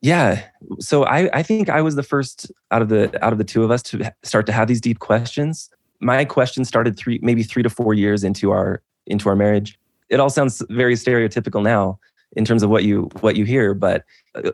yeah 0.01 0.43
so 0.79 1.03
I, 1.03 1.29
I 1.33 1.43
think 1.43 1.69
i 1.69 1.81
was 1.81 1.95
the 1.95 2.03
first 2.03 2.51
out 2.71 2.81
of 2.81 2.89
the 2.89 3.23
out 3.23 3.31
of 3.31 3.37
the 3.37 3.43
two 3.43 3.63
of 3.63 3.71
us 3.71 3.81
to 3.83 4.13
start 4.23 4.45
to 4.47 4.51
have 4.51 4.67
these 4.67 4.81
deep 4.81 4.99
questions. 4.99 5.69
My 5.99 6.23
question 6.25 6.63
started 6.65 6.97
three 6.97 7.19
maybe 7.21 7.43
three 7.43 7.63
to 7.63 7.69
four 7.69 7.93
years 7.93 8.23
into 8.23 8.51
our 8.51 8.81
into 9.07 9.29
our 9.29 9.35
marriage. 9.35 9.77
It 10.09 10.19
all 10.19 10.29
sounds 10.29 10.63
very 10.69 10.95
stereotypical 10.95 11.61
now 11.61 11.99
in 12.35 12.45
terms 12.45 12.63
of 12.63 12.69
what 12.69 12.83
you 12.83 13.09
what 13.21 13.35
you 13.35 13.43
hear 13.43 13.73
but 13.73 14.05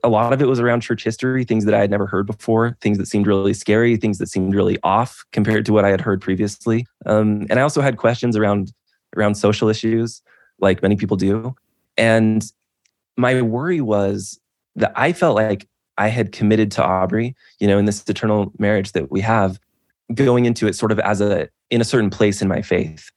a 0.02 0.08
lot 0.08 0.32
of 0.32 0.42
it 0.42 0.46
was 0.46 0.62
around 0.62 0.80
church 0.80 1.04
history 1.04 1.44
things 1.44 1.66
that 1.66 1.74
i 1.74 1.80
had 1.80 1.92
never 1.92 2.08
heard 2.08 2.26
before 2.26 2.78
things 2.80 2.98
that 2.98 3.06
seemed 3.06 3.28
really 3.28 3.54
scary 3.54 3.98
things 3.98 4.18
that 4.18 4.30
seemed 4.30 4.56
really 4.56 4.78
off 4.82 5.26
compared 5.34 5.66
to 5.66 5.74
what 5.74 5.84
i 5.84 5.90
had 5.90 6.00
heard 6.00 6.22
previously. 6.22 6.88
Um, 7.06 7.46
and 7.50 7.60
i 7.60 7.62
also 7.62 7.82
had 7.82 7.98
questions 7.98 8.38
around 8.38 8.72
around 9.18 9.36
social 9.36 9.70
issues 9.70 10.22
like 10.60 10.82
many 10.82 10.96
people 10.96 11.18
do. 11.18 11.56
And 11.98 12.46
my 13.18 13.42
worry 13.42 13.82
was 13.82 14.40
that 14.76 14.92
I 14.96 15.14
felt 15.14 15.36
like 15.36 15.68
I 15.98 16.10
had 16.10 16.32
committed 16.32 16.72
to 16.72 16.84
Aubrey, 16.84 17.36
you 17.60 17.68
know, 17.68 17.78
in 17.78 17.86
this 17.86 18.04
eternal 18.08 18.52
marriage 18.60 18.92
that 18.92 19.12
we 19.12 19.22
have, 19.22 19.60
going 20.14 20.46
into 20.46 20.68
it 20.68 20.76
sort 20.76 20.92
of 20.92 21.00
as 21.00 21.22
a 21.22 21.50
in 21.70 21.82
a 21.82 21.86
certain 21.86 22.10
place 22.10 22.42
in 22.42 22.48
my 22.48 22.62
faith. 22.62 23.10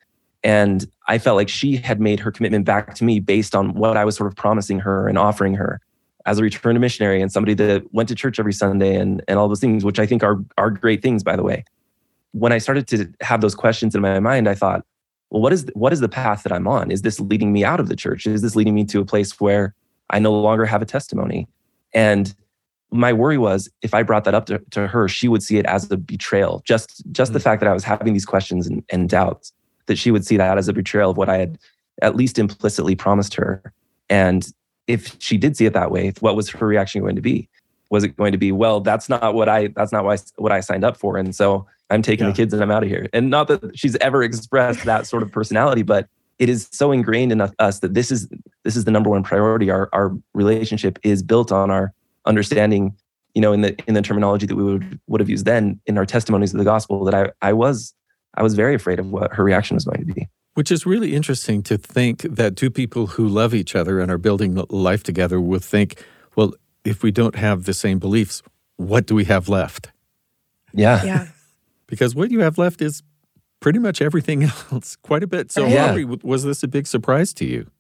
And 0.45 0.87
I 1.09 1.19
felt 1.19 1.37
like 1.37 1.49
she 1.49 1.77
had 1.77 2.01
made 2.01 2.21
her 2.21 2.31
commitment 2.31 2.65
back 2.65 2.95
to 2.95 3.05
me 3.05 3.21
based 3.21 3.55
on 3.55 3.75
what 3.75 3.97
I 3.97 4.05
was 4.05 4.17
sort 4.17 4.29
of 4.29 4.37
promising 4.37 4.79
her 4.81 5.09
and 5.09 5.19
offering 5.19 5.55
her 5.55 5.81
as 6.27 6.39
a 6.39 6.43
returned 6.43 6.81
missionary 6.81 7.21
and 7.21 7.33
somebody 7.33 7.55
that 7.55 7.83
went 7.93 8.09
to 8.11 8.15
church 8.15 8.39
every 8.39 8.53
Sunday 8.53 8.95
and, 8.97 9.23
and 9.27 9.39
all 9.39 9.49
those 9.49 9.61
things, 9.61 9.85
which 9.85 9.99
I 9.99 10.07
think 10.07 10.23
are, 10.23 10.39
are 10.57 10.71
great 10.71 11.03
things, 11.03 11.23
by 11.23 11.37
the 11.37 11.43
way. 11.43 11.65
When 12.33 12.53
I 12.53 12.59
started 12.59 12.87
to 12.89 13.11
have 13.21 13.41
those 13.41 13.55
questions 13.55 13.95
in 13.95 14.01
my 14.03 14.21
mind, 14.21 14.49
I 14.49 14.55
thought, 14.55 14.85
well, 15.31 15.43
what 15.43 15.53
is, 15.53 15.67
what 15.75 15.93
is 15.93 16.01
the 16.01 16.09
path 16.09 16.43
that 16.43 16.53
I'm 16.53 16.69
on? 16.69 16.91
Is 16.91 17.03
this 17.03 17.19
leading 17.19 17.53
me 17.53 17.65
out 17.65 17.81
of 17.81 17.89
the 17.89 17.97
church? 17.97 18.27
Is 18.27 18.43
this 18.43 18.55
leading 18.55 18.75
me 18.75 18.85
to 18.87 19.01
a 19.01 19.05
place 19.05 19.41
where 19.41 19.75
I 20.11 20.19
no 20.19 20.33
longer 20.33 20.65
have 20.65 20.83
a 20.83 20.87
testimony. 20.87 21.49
And 21.93 22.35
my 22.91 23.13
worry 23.13 23.39
was 23.39 23.69
if 23.83 23.95
I 23.95 24.03
brought 24.03 24.25
that 24.25 24.35
up 24.35 24.47
to, 24.47 24.59
to 24.71 24.87
her, 24.87 25.09
she 25.09 25.29
would 25.29 25.43
see 25.43 25.59
it 25.59 25.67
as 25.67 25.91
a 25.91 25.97
betrayal. 25.97 26.63
Just 26.65 27.03
just 27.13 27.31
mm-hmm. 27.31 27.35
the 27.35 27.41
mm. 27.41 27.45
fact 27.45 27.61
that 27.61 27.69
I 27.69 27.75
was 27.75 27.85
having 27.85 28.13
these 28.13 28.27
questions 28.27 28.67
and, 28.67 28.83
and 28.91 29.09
doubts, 29.09 29.53
that 29.87 29.99
she 29.99 30.11
would 30.11 30.27
see 30.27 30.37
that 30.37 30.59
as 30.59 30.69
a 30.69 30.73
betrayal 30.73 31.11
of 31.11 31.17
what 31.17 31.29
I 31.29 31.39
had 31.39 31.59
at 32.01 32.17
least 32.17 32.39
implicitly 32.39 32.95
promised 32.95 33.35
her. 33.35 33.73
And 34.09 34.51
if 34.87 35.17
she 35.19 35.37
did 35.37 35.57
see 35.57 35.67
it 35.67 35.73
that 35.75 35.91
way, 35.91 36.13
what 36.21 36.37
was 36.37 36.49
her 36.51 36.67
reaction 36.67 37.03
going 37.03 37.17
to 37.17 37.23
be? 37.23 37.49
Was 37.91 38.05
it 38.05 38.17
going 38.17 38.33
to 38.33 38.39
be, 38.39 38.53
well, 38.53 38.81
that's 38.81 39.09
not 39.09 39.35
what 39.35 39.49
I 39.49 39.69
that's 39.69 39.93
not 39.93 40.05
what 40.05 40.21
I, 40.21 40.43
what 40.43 40.53
I 40.53 40.61
signed 40.61 40.85
up 40.85 40.97
for, 40.97 41.17
and 41.17 41.35
so 41.35 41.67
I'm 41.91 42.03
taking 42.03 42.27
yeah. 42.27 42.33
the 42.33 42.37
kids 42.37 42.53
and 42.53 42.63
I'm 42.63 42.71
out 42.71 42.83
of 42.83 42.89
here. 42.89 43.09
And 43.13 43.31
not 43.31 43.49
that 43.49 43.79
she's 43.79 43.97
ever 43.97 44.23
expressed 44.23 44.85
that 44.85 45.07
sort 45.07 45.23
of 45.23 45.33
personality, 45.33 45.83
but 45.83 46.09
it 46.39 46.49
is 46.49 46.69
so 46.71 46.93
ingrained 46.93 47.33
in 47.33 47.41
us 47.41 47.81
that 47.81 47.95
this 47.95 48.11
is 48.11 48.29
this 48.65 48.77
is 48.77 48.85
the 48.85 48.91
number 48.91 49.11
one 49.11 49.23
priority. 49.23 49.71
Our 49.71 49.89
our 49.93 50.17
relationship 50.35 50.99
is 51.03 51.23
built 51.23 51.51
on 51.51 51.71
our 51.71 51.93
understanding, 52.27 52.97
you 53.35 53.41
know, 53.41 53.53
in 53.53 53.63
the 53.63 53.77
in 53.87 53.95
the 53.95 54.03
terminology 54.03 54.47
that 54.47 54.57
we 54.57 54.63
would 54.63 55.01
would 55.07 55.21
have 55.21 55.29
used 55.29 55.45
then 55.45 55.81
in 55.87 55.99
our 55.99 56.07
testimonies 56.07 56.53
of 56.53 56.59
the 56.59 56.65
gospel. 56.65 57.05
That 57.05 57.15
I 57.15 57.49
I 57.49 57.53
was 57.53 57.95
I 58.35 58.43
was 58.43 58.55
very 58.55 58.75
afraid 58.75 58.99
of 58.99 59.11
what 59.11 59.35
her 59.35 59.43
reaction 59.45 59.75
was 59.75 59.85
going 59.85 60.07
to 60.07 60.15
be. 60.15 60.29
Which 60.55 60.71
is 60.71 60.87
really 60.87 61.15
interesting 61.15 61.63
to 61.65 61.79
think 61.79 62.23
that 62.23 62.57
two 62.57 62.71
people 62.71 63.09
who 63.09 63.29
love 63.29 63.55
each 63.55 63.77
other 63.77 64.01
and 64.01 64.11
are 64.11 64.19
building 64.19 64.55
life 64.71 65.05
together 65.05 65.41
will 65.41 65.61
think, 65.61 66.05
well, 66.35 66.55
if 66.85 67.03
we 67.03 67.13
don't 67.13 67.37
have 67.37 67.65
the 67.65 67.75
same 67.75 68.01
beliefs, 68.01 68.43
what 68.77 69.07
do 69.07 69.15
we 69.15 69.25
have 69.25 69.49
left? 69.49 69.93
Yeah. 70.73 71.05
Yeah. 71.05 71.27
because 71.87 72.15
what 72.15 72.31
you 72.31 72.41
have 72.41 72.59
left 72.59 72.83
is 72.83 73.03
pretty 73.61 73.79
much 73.79 74.01
everything 74.01 74.43
else, 74.73 74.97
quite 74.97 75.23
a 75.23 75.27
bit. 75.27 75.51
So, 75.51 75.67
Yeah. 75.67 75.91
Aubrey, 75.91 76.05
was 76.05 76.45
this 76.45 76.63
a 76.63 76.69
big 76.69 76.87
surprise 76.87 77.33
to 77.35 77.45
you? 77.45 77.71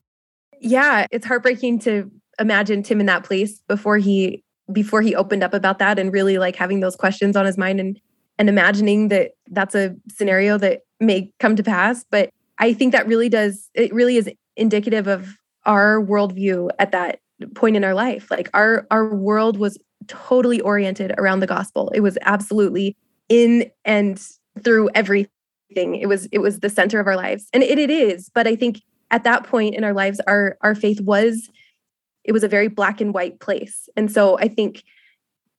yeah 0.60 1.06
it's 1.10 1.26
heartbreaking 1.26 1.78
to 1.78 2.10
imagine 2.40 2.82
tim 2.82 3.00
in 3.00 3.06
that 3.06 3.24
place 3.24 3.60
before 3.68 3.98
he 3.98 4.42
before 4.72 5.02
he 5.02 5.14
opened 5.14 5.42
up 5.42 5.54
about 5.54 5.78
that 5.78 5.98
and 5.98 6.12
really 6.12 6.38
like 6.38 6.56
having 6.56 6.80
those 6.80 6.96
questions 6.96 7.36
on 7.36 7.46
his 7.46 7.56
mind 7.56 7.80
and 7.80 8.00
and 8.38 8.48
imagining 8.48 9.08
that 9.08 9.32
that's 9.48 9.74
a 9.74 9.94
scenario 10.10 10.58
that 10.58 10.80
may 11.00 11.30
come 11.38 11.56
to 11.56 11.62
pass 11.62 12.04
but 12.10 12.30
i 12.58 12.72
think 12.72 12.92
that 12.92 13.06
really 13.06 13.28
does 13.28 13.70
it 13.74 13.92
really 13.92 14.16
is 14.16 14.28
indicative 14.56 15.06
of 15.06 15.36
our 15.64 16.00
worldview 16.00 16.68
at 16.78 16.92
that 16.92 17.20
point 17.54 17.76
in 17.76 17.84
our 17.84 17.94
life 17.94 18.30
like 18.30 18.50
our 18.54 18.86
our 18.90 19.14
world 19.14 19.58
was 19.58 19.78
totally 20.08 20.60
oriented 20.62 21.12
around 21.18 21.40
the 21.40 21.46
gospel 21.46 21.88
it 21.94 22.00
was 22.00 22.18
absolutely 22.22 22.96
in 23.28 23.70
and 23.84 24.20
through 24.64 24.90
everything 24.94 25.30
it 25.70 26.08
was 26.08 26.26
it 26.32 26.38
was 26.38 26.60
the 26.60 26.70
center 26.70 27.00
of 27.00 27.06
our 27.06 27.16
lives. 27.16 27.48
And 27.52 27.62
it, 27.62 27.78
it 27.78 27.90
is 27.90 28.30
but 28.34 28.46
i 28.46 28.56
think 28.56 28.82
at 29.10 29.24
that 29.24 29.44
point 29.44 29.74
in 29.74 29.84
our 29.84 29.92
lives 29.92 30.20
our 30.26 30.56
our 30.60 30.74
faith 30.74 31.00
was 31.00 31.48
it 32.24 32.32
was 32.32 32.44
a 32.44 32.48
very 32.48 32.68
black 32.68 33.00
and 33.00 33.14
white 33.14 33.40
place. 33.40 33.88
And 33.96 34.10
so 34.10 34.38
i 34.38 34.48
think 34.48 34.82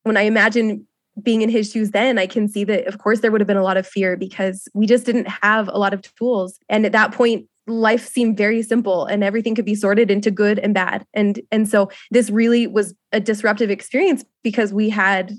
when 0.03 0.17
i 0.17 0.21
imagine 0.21 0.85
being 1.21 1.41
in 1.41 1.49
his 1.49 1.71
shoes 1.71 1.91
then 1.91 2.17
i 2.17 2.25
can 2.25 2.47
see 2.47 2.63
that 2.63 2.87
of 2.87 2.97
course 2.97 3.19
there 3.19 3.31
would 3.31 3.41
have 3.41 3.47
been 3.47 3.57
a 3.57 3.63
lot 3.63 3.77
of 3.77 3.85
fear 3.85 4.15
because 4.15 4.67
we 4.73 4.85
just 4.85 5.05
didn't 5.05 5.27
have 5.27 5.67
a 5.67 5.77
lot 5.77 5.93
of 5.93 6.01
tools. 6.15 6.59
And 6.69 6.85
at 6.85 6.91
that 6.93 7.11
point 7.11 7.47
life 7.69 8.07
seemed 8.07 8.35
very 8.35 8.61
simple 8.61 9.05
and 9.05 9.23
everything 9.23 9.55
could 9.55 9.65
be 9.65 9.75
sorted 9.75 10.09
into 10.09 10.31
good 10.31 10.59
and 10.59 10.73
bad. 10.73 11.05
And 11.13 11.39
and 11.51 11.69
so 11.69 11.89
this 12.11 12.29
really 12.29 12.67
was 12.67 12.93
a 13.11 13.19
disruptive 13.19 13.69
experience 13.69 14.25
because 14.43 14.73
we 14.73 14.89
had 14.89 15.33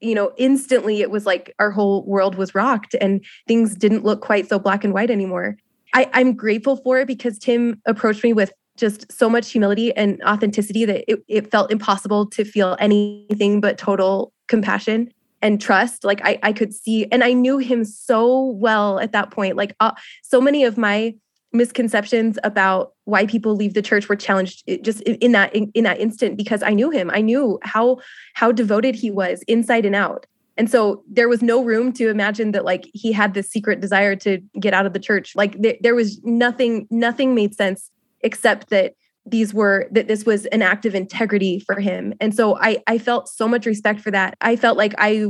you 0.00 0.14
know 0.14 0.32
instantly 0.36 1.00
it 1.00 1.10
was 1.10 1.26
like 1.26 1.54
our 1.58 1.70
whole 1.70 2.04
world 2.04 2.36
was 2.36 2.54
rocked 2.54 2.94
and 3.00 3.24
things 3.46 3.74
didn't 3.74 4.04
look 4.04 4.20
quite 4.20 4.48
so 4.48 4.58
black 4.58 4.84
and 4.84 4.94
white 4.94 5.10
anymore 5.10 5.56
I, 5.94 6.10
I'm 6.12 6.34
grateful 6.34 6.76
for 6.76 7.00
it 7.00 7.06
because 7.06 7.38
Tim 7.38 7.80
approached 7.86 8.22
me 8.22 8.32
with 8.32 8.52
just 8.76 9.10
so 9.10 9.28
much 9.28 9.50
humility 9.50 9.94
and 9.96 10.22
authenticity 10.22 10.84
that 10.84 11.04
it, 11.10 11.22
it 11.28 11.50
felt 11.50 11.70
impossible 11.72 12.26
to 12.26 12.44
feel 12.44 12.76
anything 12.78 13.60
but 13.60 13.76
total 13.76 14.32
compassion 14.46 15.12
and 15.42 15.60
trust. 15.60 16.04
Like 16.04 16.20
I, 16.24 16.38
I 16.42 16.52
could 16.52 16.72
see, 16.72 17.06
and 17.10 17.24
I 17.24 17.32
knew 17.32 17.58
him 17.58 17.84
so 17.84 18.44
well 18.52 18.98
at 19.00 19.12
that 19.12 19.30
point. 19.30 19.56
Like 19.56 19.74
uh, 19.80 19.92
so 20.22 20.40
many 20.40 20.64
of 20.64 20.78
my 20.78 21.14
misconceptions 21.58 22.38
about 22.42 22.92
why 23.04 23.26
people 23.26 23.54
leave 23.54 23.74
the 23.74 23.82
church 23.82 24.08
were 24.08 24.16
challenged 24.16 24.64
just 24.82 25.02
in 25.02 25.32
that 25.32 25.54
in, 25.54 25.70
in 25.74 25.84
that 25.84 26.00
instant 26.00 26.38
because 26.38 26.62
I 26.62 26.70
knew 26.70 26.88
him. 26.88 27.10
I 27.12 27.20
knew 27.20 27.58
how 27.62 27.98
how 28.32 28.50
devoted 28.50 28.94
he 28.94 29.10
was 29.10 29.42
inside 29.46 29.84
and 29.84 29.94
out. 29.94 30.24
And 30.58 30.68
so 30.68 31.04
there 31.08 31.28
was 31.28 31.40
no 31.40 31.62
room 31.62 31.92
to 31.94 32.08
imagine 32.08 32.50
that 32.52 32.64
like 32.64 32.90
he 32.92 33.12
had 33.12 33.34
this 33.34 33.48
secret 33.48 33.80
desire 33.80 34.16
to 34.16 34.40
get 34.58 34.74
out 34.74 34.86
of 34.86 34.92
the 34.92 34.98
church. 34.98 35.36
Like 35.36 35.60
th- 35.62 35.78
there 35.82 35.94
was 35.94 36.20
nothing, 36.24 36.88
nothing 36.90 37.34
made 37.34 37.54
sense 37.54 37.90
except 38.22 38.70
that 38.70 38.94
these 39.24 39.54
were 39.54 39.86
that 39.92 40.08
this 40.08 40.24
was 40.26 40.46
an 40.46 40.62
act 40.62 40.84
of 40.84 40.94
integrity 40.96 41.60
for 41.60 41.78
him. 41.78 42.14
And 42.20 42.34
so 42.34 42.58
I 42.58 42.82
I 42.86 42.98
felt 42.98 43.28
so 43.28 43.46
much 43.46 43.66
respect 43.66 44.00
for 44.00 44.10
that. 44.10 44.34
I 44.40 44.56
felt 44.56 44.76
like 44.76 44.94
I 44.98 45.26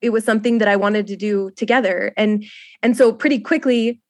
it 0.00 0.10
was 0.10 0.24
something 0.24 0.58
that 0.58 0.68
I 0.68 0.76
wanted 0.76 1.06
to 1.08 1.16
do 1.16 1.50
together. 1.56 2.12
And 2.16 2.44
and 2.82 2.96
so 2.96 3.12
pretty 3.12 3.40
quickly 3.40 4.00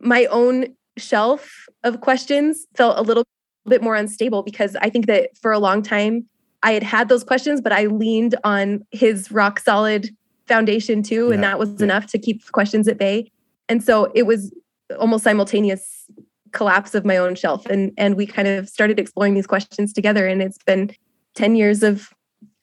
my 0.00 0.26
own 0.26 0.66
shelf 0.96 1.66
of 1.84 2.00
questions 2.00 2.66
felt 2.74 2.98
a 2.98 3.02
little 3.02 3.24
bit 3.66 3.82
more 3.82 3.94
unstable 3.94 4.42
because 4.42 4.76
I 4.76 4.90
think 4.90 5.06
that 5.06 5.36
for 5.36 5.52
a 5.52 5.58
long 5.58 5.82
time 5.82 6.26
I 6.62 6.72
had 6.72 6.82
had 6.82 7.08
those 7.08 7.24
questions, 7.24 7.60
but 7.60 7.72
I 7.72 7.86
leaned 7.86 8.36
on 8.44 8.84
his 8.90 9.32
rock 9.32 9.58
solid 9.60 10.10
foundation 10.46 11.02
too. 11.02 11.32
And 11.32 11.42
that 11.42 11.58
was 11.58 11.70
yeah. 11.78 11.84
enough 11.84 12.06
to 12.08 12.18
keep 12.18 12.44
questions 12.52 12.86
at 12.88 12.98
bay. 12.98 13.30
And 13.68 13.82
so 13.82 14.12
it 14.14 14.24
was 14.24 14.52
almost 14.98 15.24
simultaneous 15.24 16.06
collapse 16.52 16.94
of 16.94 17.04
my 17.04 17.16
own 17.16 17.34
shelf. 17.34 17.66
And 17.66 17.92
and 17.96 18.16
we 18.16 18.26
kind 18.26 18.48
of 18.48 18.68
started 18.68 19.00
exploring 19.00 19.34
these 19.34 19.46
questions 19.46 19.92
together. 19.92 20.26
And 20.26 20.42
it's 20.42 20.58
been 20.58 20.94
10 21.34 21.56
years 21.56 21.82
of 21.82 22.10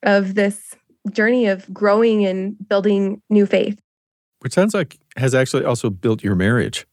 of 0.04 0.36
this 0.36 0.76
journey 1.12 1.48
of 1.48 1.72
growing 1.74 2.26
and 2.26 2.56
building 2.68 3.22
new 3.30 3.46
faith. 3.46 3.80
Which 4.40 4.54
sounds 4.54 4.74
like 4.74 4.98
has 5.18 5.36
actually 5.36 5.66
also 5.66 5.90
built 5.90 6.24
your 6.24 6.36
marriage. 6.36 6.86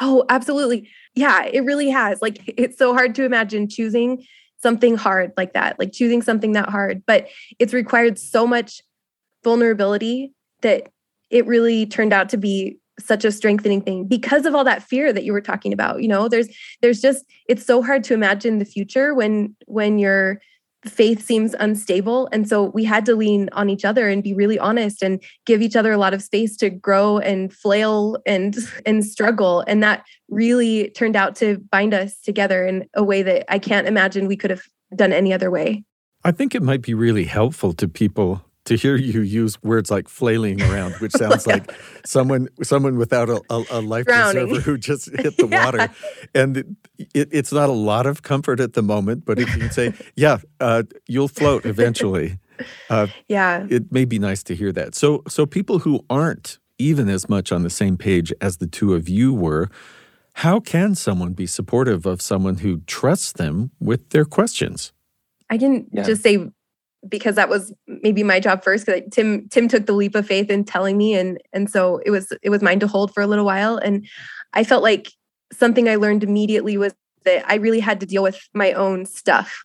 Oh, 0.00 0.24
absolutely. 0.28 0.88
Yeah, 1.14 1.44
it 1.44 1.64
really 1.64 1.90
has. 1.90 2.20
Like 2.22 2.38
it's 2.56 2.78
so 2.78 2.94
hard 2.94 3.14
to 3.16 3.24
imagine 3.24 3.68
choosing 3.68 4.24
something 4.62 4.96
hard 4.96 5.32
like 5.36 5.52
that, 5.54 5.78
like 5.78 5.92
choosing 5.92 6.22
something 6.22 6.52
that 6.52 6.68
hard, 6.68 7.02
but 7.06 7.28
it's 7.58 7.72
required 7.72 8.18
so 8.18 8.46
much 8.46 8.82
vulnerability 9.42 10.32
that 10.62 10.88
it 11.30 11.46
really 11.46 11.86
turned 11.86 12.12
out 12.12 12.28
to 12.30 12.36
be 12.36 12.78
such 12.98 13.24
a 13.24 13.32
strengthening 13.32 13.80
thing 13.80 14.04
because 14.04 14.44
of 14.44 14.54
all 14.54 14.64
that 14.64 14.82
fear 14.82 15.12
that 15.12 15.24
you 15.24 15.32
were 15.32 15.40
talking 15.40 15.72
about 15.72 16.02
you 16.02 16.08
know 16.08 16.28
there's 16.28 16.48
there's 16.82 17.00
just 17.00 17.24
it's 17.48 17.64
so 17.64 17.82
hard 17.82 18.04
to 18.04 18.12
imagine 18.12 18.58
the 18.58 18.64
future 18.66 19.14
when 19.14 19.56
when 19.66 19.98
your 19.98 20.38
faith 20.86 21.22
seems 21.22 21.54
unstable 21.54 22.28
and 22.32 22.48
so 22.48 22.64
we 22.64 22.84
had 22.84 23.04
to 23.04 23.14
lean 23.14 23.48
on 23.52 23.68
each 23.68 23.84
other 23.84 24.08
and 24.08 24.22
be 24.22 24.32
really 24.32 24.58
honest 24.58 25.02
and 25.02 25.22
give 25.44 25.60
each 25.60 25.76
other 25.76 25.92
a 25.92 25.98
lot 25.98 26.14
of 26.14 26.22
space 26.22 26.56
to 26.56 26.70
grow 26.70 27.18
and 27.18 27.52
flail 27.52 28.16
and 28.26 28.56
and 28.86 29.04
struggle 29.04 29.62
and 29.66 29.82
that 29.82 30.04
really 30.28 30.90
turned 30.90 31.16
out 31.16 31.34
to 31.36 31.58
bind 31.70 31.92
us 31.92 32.18
together 32.20 32.64
in 32.66 32.88
a 32.94 33.04
way 33.04 33.22
that 33.22 33.44
I 33.52 33.58
can't 33.58 33.86
imagine 33.86 34.26
we 34.26 34.36
could 34.36 34.50
have 34.50 34.62
done 34.94 35.12
any 35.12 35.32
other 35.32 35.50
way. 35.50 35.84
I 36.24 36.32
think 36.32 36.54
it 36.54 36.62
might 36.62 36.82
be 36.82 36.94
really 36.94 37.24
helpful 37.24 37.72
to 37.74 37.88
people 37.88 38.44
to 38.66 38.76
hear 38.76 38.94
you 38.96 39.20
use 39.22 39.60
words 39.62 39.90
like 39.90 40.08
flailing 40.08 40.60
around, 40.62 40.94
which 40.96 41.12
sounds 41.12 41.46
like 41.46 41.72
someone 42.04 42.48
someone 42.62 42.96
without 42.98 43.28
a, 43.30 43.40
a, 43.50 43.64
a 43.70 43.80
life 43.80 44.06
Drowning. 44.06 44.48
preserver 44.48 44.60
who 44.60 44.76
just 44.78 45.08
hit 45.22 45.36
the 45.38 45.46
Yeah. 45.48 45.64
water. 45.64 45.88
And 46.34 46.56
it, 46.58 46.66
it, 47.14 47.28
it's 47.32 47.52
not 47.52 47.68
a 47.68 47.72
lot 47.72 48.06
of 48.06 48.22
comfort 48.22 48.60
at 48.60 48.74
the 48.74 48.82
moment, 48.82 49.24
but 49.24 49.38
if 49.38 49.54
you 49.54 49.60
can 49.62 49.70
say, 49.70 49.92
yeah, 50.14 50.38
uh, 50.60 50.82
you'll 51.08 51.28
float 51.28 51.64
eventually, 51.64 52.38
uh, 52.90 53.06
Yeah. 53.28 53.66
it 53.70 53.90
may 53.90 54.04
be 54.04 54.18
nice 54.18 54.42
to 54.44 54.54
hear 54.54 54.72
that. 54.72 54.94
So, 54.94 55.22
so 55.26 55.46
people 55.46 55.80
who 55.80 56.04
aren't 56.10 56.58
even 56.78 57.08
as 57.08 57.28
much 57.28 57.52
on 57.52 57.62
the 57.62 57.70
same 57.70 57.96
page 57.96 58.32
as 58.40 58.58
the 58.58 58.66
two 58.66 58.94
of 58.94 59.08
you 59.08 59.32
were, 59.34 59.68
how 60.34 60.60
can 60.60 60.94
someone 60.94 61.32
be 61.32 61.46
supportive 61.46 62.06
of 62.06 62.22
someone 62.22 62.58
who 62.58 62.80
trusts 62.86 63.32
them 63.32 63.70
with 63.80 64.10
their 64.10 64.24
questions? 64.24 64.92
I 65.48 65.58
can 65.58 65.86
Yeah. 65.92 66.04
just 66.04 66.22
say 66.22 66.50
because 67.08 67.34
that 67.36 67.48
was 67.48 67.72
maybe 67.86 68.22
my 68.22 68.38
job 68.38 68.62
first 68.62 68.88
Tim 69.10 69.48
Tim 69.48 69.68
took 69.68 69.86
the 69.86 69.92
leap 69.92 70.14
of 70.14 70.26
faith 70.26 70.50
in 70.50 70.64
telling 70.64 70.98
me 70.98 71.14
and 71.14 71.38
and 71.52 71.70
so 71.70 72.00
it 72.04 72.10
was 72.10 72.32
it 72.42 72.50
was 72.50 72.62
mine 72.62 72.80
to 72.80 72.86
hold 72.86 73.14
for 73.14 73.22
a 73.22 73.26
little 73.26 73.44
while 73.44 73.76
and 73.78 74.06
I 74.52 74.64
felt 74.64 74.82
like 74.82 75.10
something 75.52 75.88
I 75.88 75.96
learned 75.96 76.24
immediately 76.24 76.76
was 76.76 76.94
that 77.24 77.44
I 77.48 77.56
really 77.56 77.80
had 77.80 78.00
to 78.00 78.06
deal 78.06 78.22
with 78.22 78.40
my 78.54 78.72
own 78.72 79.06
stuff. 79.06 79.62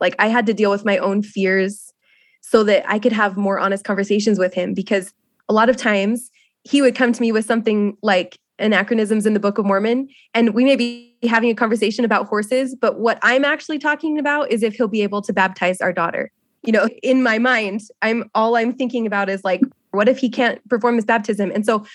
Like 0.00 0.14
I 0.18 0.28
had 0.28 0.46
to 0.46 0.54
deal 0.54 0.70
with 0.70 0.84
my 0.84 0.98
own 0.98 1.22
fears 1.22 1.92
so 2.40 2.64
that 2.64 2.88
I 2.88 2.98
could 2.98 3.12
have 3.12 3.36
more 3.36 3.58
honest 3.58 3.84
conversations 3.84 4.38
with 4.38 4.54
him 4.54 4.74
because 4.74 5.12
a 5.48 5.52
lot 5.52 5.68
of 5.68 5.76
times 5.76 6.30
he 6.64 6.82
would 6.82 6.94
come 6.94 7.12
to 7.12 7.20
me 7.20 7.32
with 7.32 7.44
something 7.44 7.96
like 8.02 8.38
anachronisms 8.58 9.26
in 9.26 9.34
the 9.34 9.40
Book 9.40 9.58
of 9.58 9.66
Mormon 9.66 10.08
and 10.34 10.54
we 10.54 10.64
may 10.64 10.76
be 10.76 11.14
having 11.24 11.50
a 11.50 11.54
conversation 11.54 12.04
about 12.04 12.26
horses 12.26 12.74
but 12.74 12.98
what 12.98 13.18
I'm 13.22 13.44
actually 13.44 13.78
talking 13.78 14.18
about 14.18 14.50
is 14.50 14.62
if 14.62 14.74
he'll 14.74 14.88
be 14.88 15.02
able 15.02 15.22
to 15.22 15.32
baptize 15.32 15.80
our 15.80 15.92
daughter. 15.92 16.32
You 16.68 16.72
know, 16.72 16.86
in 17.02 17.22
my 17.22 17.38
mind, 17.38 17.80
I'm 18.02 18.30
all 18.34 18.54
I'm 18.56 18.74
thinking 18.74 19.06
about 19.06 19.30
is 19.30 19.42
like 19.42 19.62
what 19.92 20.08
if 20.08 20.18
he 20.18 20.28
can't 20.28 20.60
perform 20.68 20.96
his 20.96 21.06
baptism? 21.06 21.50
And 21.54 21.64
so 21.64 21.86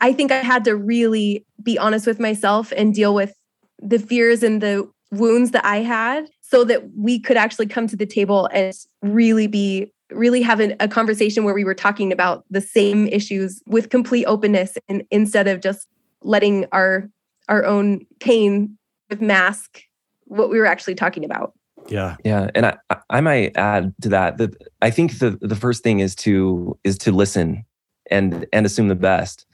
I 0.00 0.12
think 0.12 0.30
I 0.30 0.42
had 0.42 0.64
to 0.64 0.76
really 0.76 1.46
be 1.62 1.78
honest 1.78 2.06
with 2.06 2.20
myself 2.20 2.72
and 2.76 2.94
deal 2.94 3.14
with 3.14 3.34
the 3.80 3.98
fears 3.98 4.42
and 4.42 4.60
the 4.60 4.88
wounds 5.10 5.52
that 5.52 5.64
I 5.64 5.78
had 5.78 6.28
so 6.42 6.62
that 6.64 6.94
we 6.94 7.18
could 7.18 7.38
actually 7.38 7.66
come 7.66 7.86
to 7.86 7.96
the 7.96 8.06
table 8.06 8.48
and 8.52 8.74
really 9.02 9.46
be 9.46 9.90
really 10.10 10.40
have 10.42 10.60
an, 10.60 10.74
a 10.80 10.88
conversation 10.88 11.44
where 11.44 11.54
we 11.54 11.64
were 11.64 11.74
talking 11.74 12.12
about 12.12 12.44
the 12.50 12.60
same 12.60 13.06
issues 13.08 13.62
with 13.66 13.90
complete 13.90 14.24
openness 14.24 14.78
and 14.88 15.02
instead 15.10 15.46
of 15.46 15.60
just 15.60 15.86
letting 16.22 16.66
our 16.72 17.08
our 17.48 17.64
own 17.64 18.04
pain 18.20 18.76
mask 19.20 19.82
what 20.24 20.50
we 20.50 20.58
were 20.58 20.66
actually 20.66 20.94
talking 20.94 21.24
about. 21.24 21.54
Yeah. 21.88 22.16
Yeah, 22.24 22.50
and 22.54 22.66
I, 22.66 22.76
I- 23.10 23.20
might 23.20 23.56
add 23.56 23.94
to 24.02 24.08
that 24.10 24.38
that 24.38 24.54
I 24.82 24.90
think 24.90 25.18
the 25.18 25.38
the 25.40 25.56
first 25.56 25.82
thing 25.82 26.00
is 26.00 26.14
to 26.16 26.78
is 26.84 26.98
to 26.98 27.12
listen 27.12 27.64
and 28.10 28.46
and 28.52 28.66
assume 28.66 28.88
the 28.88 28.94
best. 28.94 29.46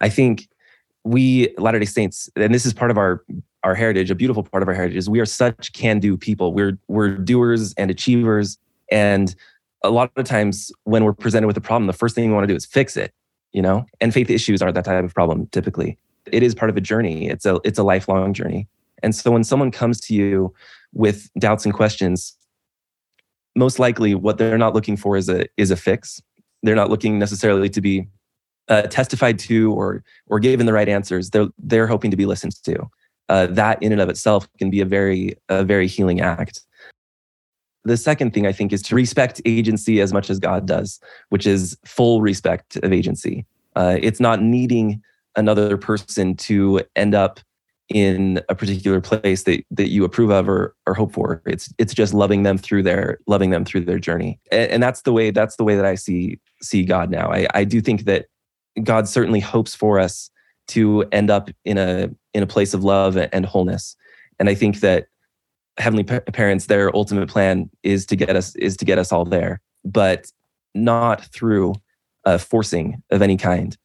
I 0.00 0.08
think 0.08 0.48
we 1.04 1.52
Latter 1.58 1.78
Day 1.78 1.84
Saints, 1.86 2.30
and 2.36 2.54
this 2.54 2.64
is 2.66 2.72
part 2.72 2.90
of 2.90 2.98
our 2.98 3.24
our 3.64 3.74
heritage, 3.74 4.10
a 4.10 4.14
beautiful 4.14 4.42
part 4.42 4.62
of 4.62 4.68
our 4.68 4.74
heritage, 4.74 4.96
is 4.96 5.10
we 5.10 5.20
are 5.20 5.26
such 5.26 5.72
can 5.72 5.98
do 5.98 6.16
people. 6.16 6.52
We're 6.54 6.78
we're 6.88 7.10
doers 7.16 7.74
and 7.74 7.90
achievers, 7.90 8.58
and 8.90 9.34
a 9.82 9.90
lot 9.90 10.10
of 10.16 10.24
times 10.26 10.70
when 10.84 11.04
we're 11.04 11.12
presented 11.12 11.46
with 11.46 11.56
a 11.56 11.60
problem, 11.60 11.86
the 11.86 11.92
first 11.92 12.14
thing 12.14 12.28
we 12.28 12.34
want 12.34 12.44
to 12.44 12.52
do 12.52 12.56
is 12.56 12.66
fix 12.66 12.96
it. 12.96 13.12
You 13.52 13.62
know, 13.62 13.84
and 14.00 14.14
faith 14.14 14.30
issues 14.30 14.62
are 14.62 14.70
that 14.70 14.84
type 14.84 15.04
of 15.04 15.12
problem 15.12 15.48
typically. 15.48 15.98
it 16.30 16.42
is 16.42 16.54
part 16.54 16.70
of 16.70 16.76
a 16.76 16.80
journey. 16.80 17.28
It's 17.28 17.44
a 17.46 17.58
it's 17.64 17.78
a 17.78 17.82
lifelong 17.82 18.32
journey. 18.32 18.68
And 19.02 19.14
so 19.14 19.30
when 19.32 19.42
someone 19.44 19.70
comes 19.70 20.00
to 20.02 20.14
you 20.14 20.54
with 20.92 21.30
doubts 21.38 21.64
and 21.64 21.74
questions, 21.74 22.36
most 23.56 23.78
likely 23.78 24.14
what 24.14 24.38
they're 24.38 24.58
not 24.58 24.74
looking 24.74 24.96
for 24.96 25.16
is 25.16 25.28
a 25.28 25.46
is 25.56 25.70
a 25.70 25.76
fix. 25.76 26.20
They're 26.62 26.76
not 26.76 26.90
looking 26.90 27.18
necessarily 27.18 27.68
to 27.70 27.80
be 27.80 28.08
uh, 28.68 28.82
testified 28.82 29.38
to 29.40 29.72
or 29.72 30.02
or 30.26 30.38
given 30.38 30.66
the 30.66 30.72
right 30.72 30.88
answers. 30.88 31.30
They're 31.30 31.48
they're 31.58 31.86
hoping 31.86 32.10
to 32.10 32.16
be 32.16 32.26
listened 32.26 32.54
to. 32.64 32.90
Uh, 33.28 33.46
that 33.46 33.80
in 33.82 33.92
and 33.92 34.00
of 34.00 34.08
itself 34.08 34.48
can 34.58 34.70
be 34.70 34.80
a 34.80 34.84
very 34.84 35.34
a 35.48 35.64
very 35.64 35.86
healing 35.86 36.20
act. 36.20 36.62
The 37.84 37.96
second 37.96 38.34
thing 38.34 38.46
I 38.46 38.52
think 38.52 38.72
is 38.72 38.82
to 38.82 38.94
respect 38.94 39.40
agency 39.46 40.00
as 40.00 40.12
much 40.12 40.28
as 40.28 40.38
God 40.38 40.66
does, 40.66 41.00
which 41.30 41.46
is 41.46 41.76
full 41.84 42.20
respect 42.20 42.76
of 42.76 42.92
agency. 42.92 43.46
Uh, 43.74 43.96
it's 44.02 44.20
not 44.20 44.42
needing 44.42 45.02
another 45.36 45.76
person 45.76 46.36
to 46.36 46.82
end 46.96 47.14
up 47.14 47.40
in 47.90 48.40
a 48.48 48.54
particular 48.54 49.00
place 49.00 49.42
that, 49.42 49.64
that 49.70 49.88
you 49.88 50.04
approve 50.04 50.30
of 50.30 50.48
or, 50.48 50.74
or 50.86 50.94
hope 50.94 51.12
for. 51.12 51.42
It's 51.44 51.74
it's 51.76 51.92
just 51.92 52.14
loving 52.14 52.44
them 52.44 52.56
through 52.56 52.84
their 52.84 53.18
loving 53.26 53.50
them 53.50 53.64
through 53.64 53.84
their 53.84 53.98
journey. 53.98 54.38
And, 54.52 54.70
and 54.70 54.82
that's 54.82 55.02
the 55.02 55.12
way 55.12 55.30
that's 55.30 55.56
the 55.56 55.64
way 55.64 55.74
that 55.74 55.84
I 55.84 55.96
see 55.96 56.38
see 56.62 56.84
God 56.84 57.10
now. 57.10 57.30
I, 57.32 57.48
I 57.52 57.64
do 57.64 57.80
think 57.80 58.04
that 58.04 58.26
God 58.84 59.08
certainly 59.08 59.40
hopes 59.40 59.74
for 59.74 59.98
us 59.98 60.30
to 60.68 61.04
end 61.10 61.30
up 61.30 61.50
in 61.64 61.78
a 61.78 62.10
in 62.32 62.42
a 62.42 62.46
place 62.46 62.72
of 62.74 62.84
love 62.84 63.16
and 63.16 63.44
wholeness. 63.44 63.96
And 64.38 64.48
I 64.48 64.54
think 64.54 64.80
that 64.80 65.06
heavenly 65.78 66.04
parents, 66.04 66.66
their 66.66 66.94
ultimate 66.94 67.28
plan 67.28 67.70
is 67.82 68.06
to 68.06 68.16
get 68.16 68.36
us 68.36 68.54
is 68.54 68.76
to 68.76 68.84
get 68.84 68.98
us 68.98 69.10
all 69.10 69.24
there, 69.24 69.60
but 69.84 70.30
not 70.76 71.24
through 71.24 71.74
uh, 72.24 72.38
forcing 72.38 73.02
of 73.10 73.20
any 73.20 73.36
kind, 73.36 73.76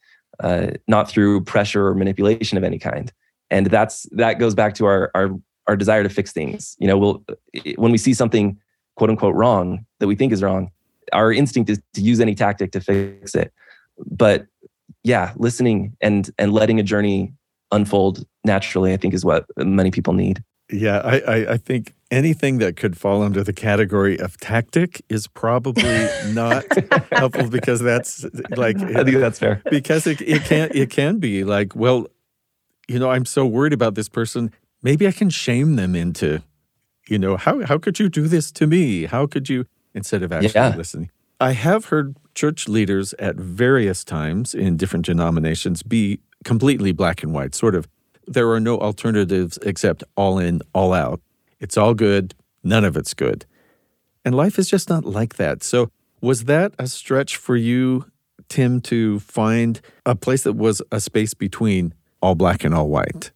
uh, 0.42 0.68
not 0.88 1.10
through 1.10 1.44
pressure 1.44 1.88
or 1.88 1.96
manipulation 1.96 2.58
of 2.60 2.64
any 2.64 2.78
kind 2.78 3.12
and 3.50 3.68
that's 3.68 4.08
that 4.12 4.40
goes 4.40 4.56
back 4.56 4.74
to 4.76 4.86
our 4.86 5.12
our 5.16 5.30
our 5.68 5.76
desire 5.76 6.04
to 6.04 6.10
fix 6.10 6.32
things. 6.32 6.76
You 6.80 6.88
know 6.88 6.98
we'll 6.98 7.26
when 7.76 7.92
we 7.92 7.98
see 7.98 8.14
something 8.14 8.58
quote 8.96 9.10
unquote 9.10 9.36
wrong 9.36 9.86
that 10.00 10.08
we 10.08 10.16
think 10.16 10.32
is 10.32 10.42
wrong 10.42 10.72
our 11.14 11.32
instinct 11.32 11.70
is 11.70 11.80
to 11.94 12.02
use 12.02 12.20
any 12.20 12.36
tactic 12.36 12.72
to 12.72 12.80
fix 12.80 13.36
it. 13.36 13.54
But 14.06 14.48
yeah 15.04 15.32
listening 15.38 15.96
and 16.02 16.30
and 16.38 16.52
letting 16.52 16.80
a 16.80 16.84
journey 16.84 17.32
unfold 17.72 18.26
naturally 18.44 18.94
i 18.94 18.98
think 18.98 19.14
is 19.14 19.24
what 19.24 19.46
many 19.58 19.92
people 19.92 20.14
need. 20.14 20.44
Yeah 20.72 21.00
i 21.04 21.20
i, 21.20 21.52
I 21.54 21.58
think 21.58 21.94
anything 22.12 22.58
that 22.58 22.76
could 22.76 22.98
fall 22.98 23.22
under 23.22 23.44
the 23.44 23.54
category 23.54 24.20
of 24.20 24.38
tactic 24.38 25.04
is 25.10 25.28
probably 25.28 26.08
not 26.34 26.66
helpful 27.12 27.50
because 27.50 27.80
that's 27.80 28.26
like 28.58 28.78
i 28.78 29.04
think 29.04 29.18
that's 29.18 29.40
fair. 29.40 29.62
because 29.70 30.08
it, 30.08 30.22
it 30.22 30.44
can 30.44 30.70
it 30.74 30.90
can 30.90 31.20
be 31.20 31.44
like 31.44 31.76
well 31.76 32.08
you 32.88 33.00
know, 33.00 33.10
I'm 33.10 33.26
so 33.26 33.46
worried 33.46 33.74
about 33.74 33.96
this 33.96 34.10
person. 34.10 34.52
Maybe 34.84 35.08
I 35.08 35.12
can 35.12 35.30
shame 35.30 35.76
them 35.76 35.96
into, 35.96 36.42
you 37.08 37.18
know, 37.18 37.38
how 37.38 37.66
how 37.66 37.78
could 37.78 38.00
you 38.00 38.10
do 38.10 38.28
this 38.28 38.52
to 38.54 38.68
me? 38.68 39.06
How 39.06 39.28
could 39.28 39.50
you 39.50 39.66
instead 39.94 40.24
of 40.24 40.32
actually 40.32 40.52
yeah. 40.54 40.76
listening? 40.76 41.10
I 41.40 41.52
have 41.52 41.86
heard 41.86 42.16
church 42.34 42.68
leaders 42.68 43.14
at 43.20 43.36
various 43.36 44.04
times 44.04 44.54
in 44.54 44.78
different 44.78 45.06
denominations 45.06 45.84
be 45.84 46.20
completely 46.44 46.92
black 46.92 47.24
and 47.24 47.34
white, 47.34 47.56
sort 47.56 47.76
of 47.76 47.88
there 48.28 48.50
are 48.52 48.60
no 48.60 48.80
alternatives 48.80 49.58
except 49.62 50.04
all 50.16 50.40
in, 50.40 50.62
all 50.74 50.94
out. 50.94 51.22
It's 51.60 51.78
all 51.78 51.94
good, 51.94 52.34
none 52.64 52.84
of 52.84 52.98
it's 52.98 53.14
good. 53.14 53.46
And 54.24 54.36
life 54.36 54.58
is 54.58 54.70
just 54.70 54.90
not 54.90 55.06
like 55.06 55.36
that. 55.36 55.64
So, 55.64 55.90
was 56.22 56.46
that 56.46 56.74
a 56.80 56.88
stretch 56.88 57.38
for 57.38 57.56
you, 57.56 58.06
Tim, 58.50 58.82
to 58.82 59.20
find 59.20 59.80
a 60.06 60.16
place 60.16 60.44
that 60.44 60.54
was 60.54 60.82
a 60.92 61.00
space 61.00 61.34
between 61.34 61.94
all 62.26 62.36
black 62.36 62.64
and 62.64 62.74
all 62.74 62.90
white. 62.90 63.32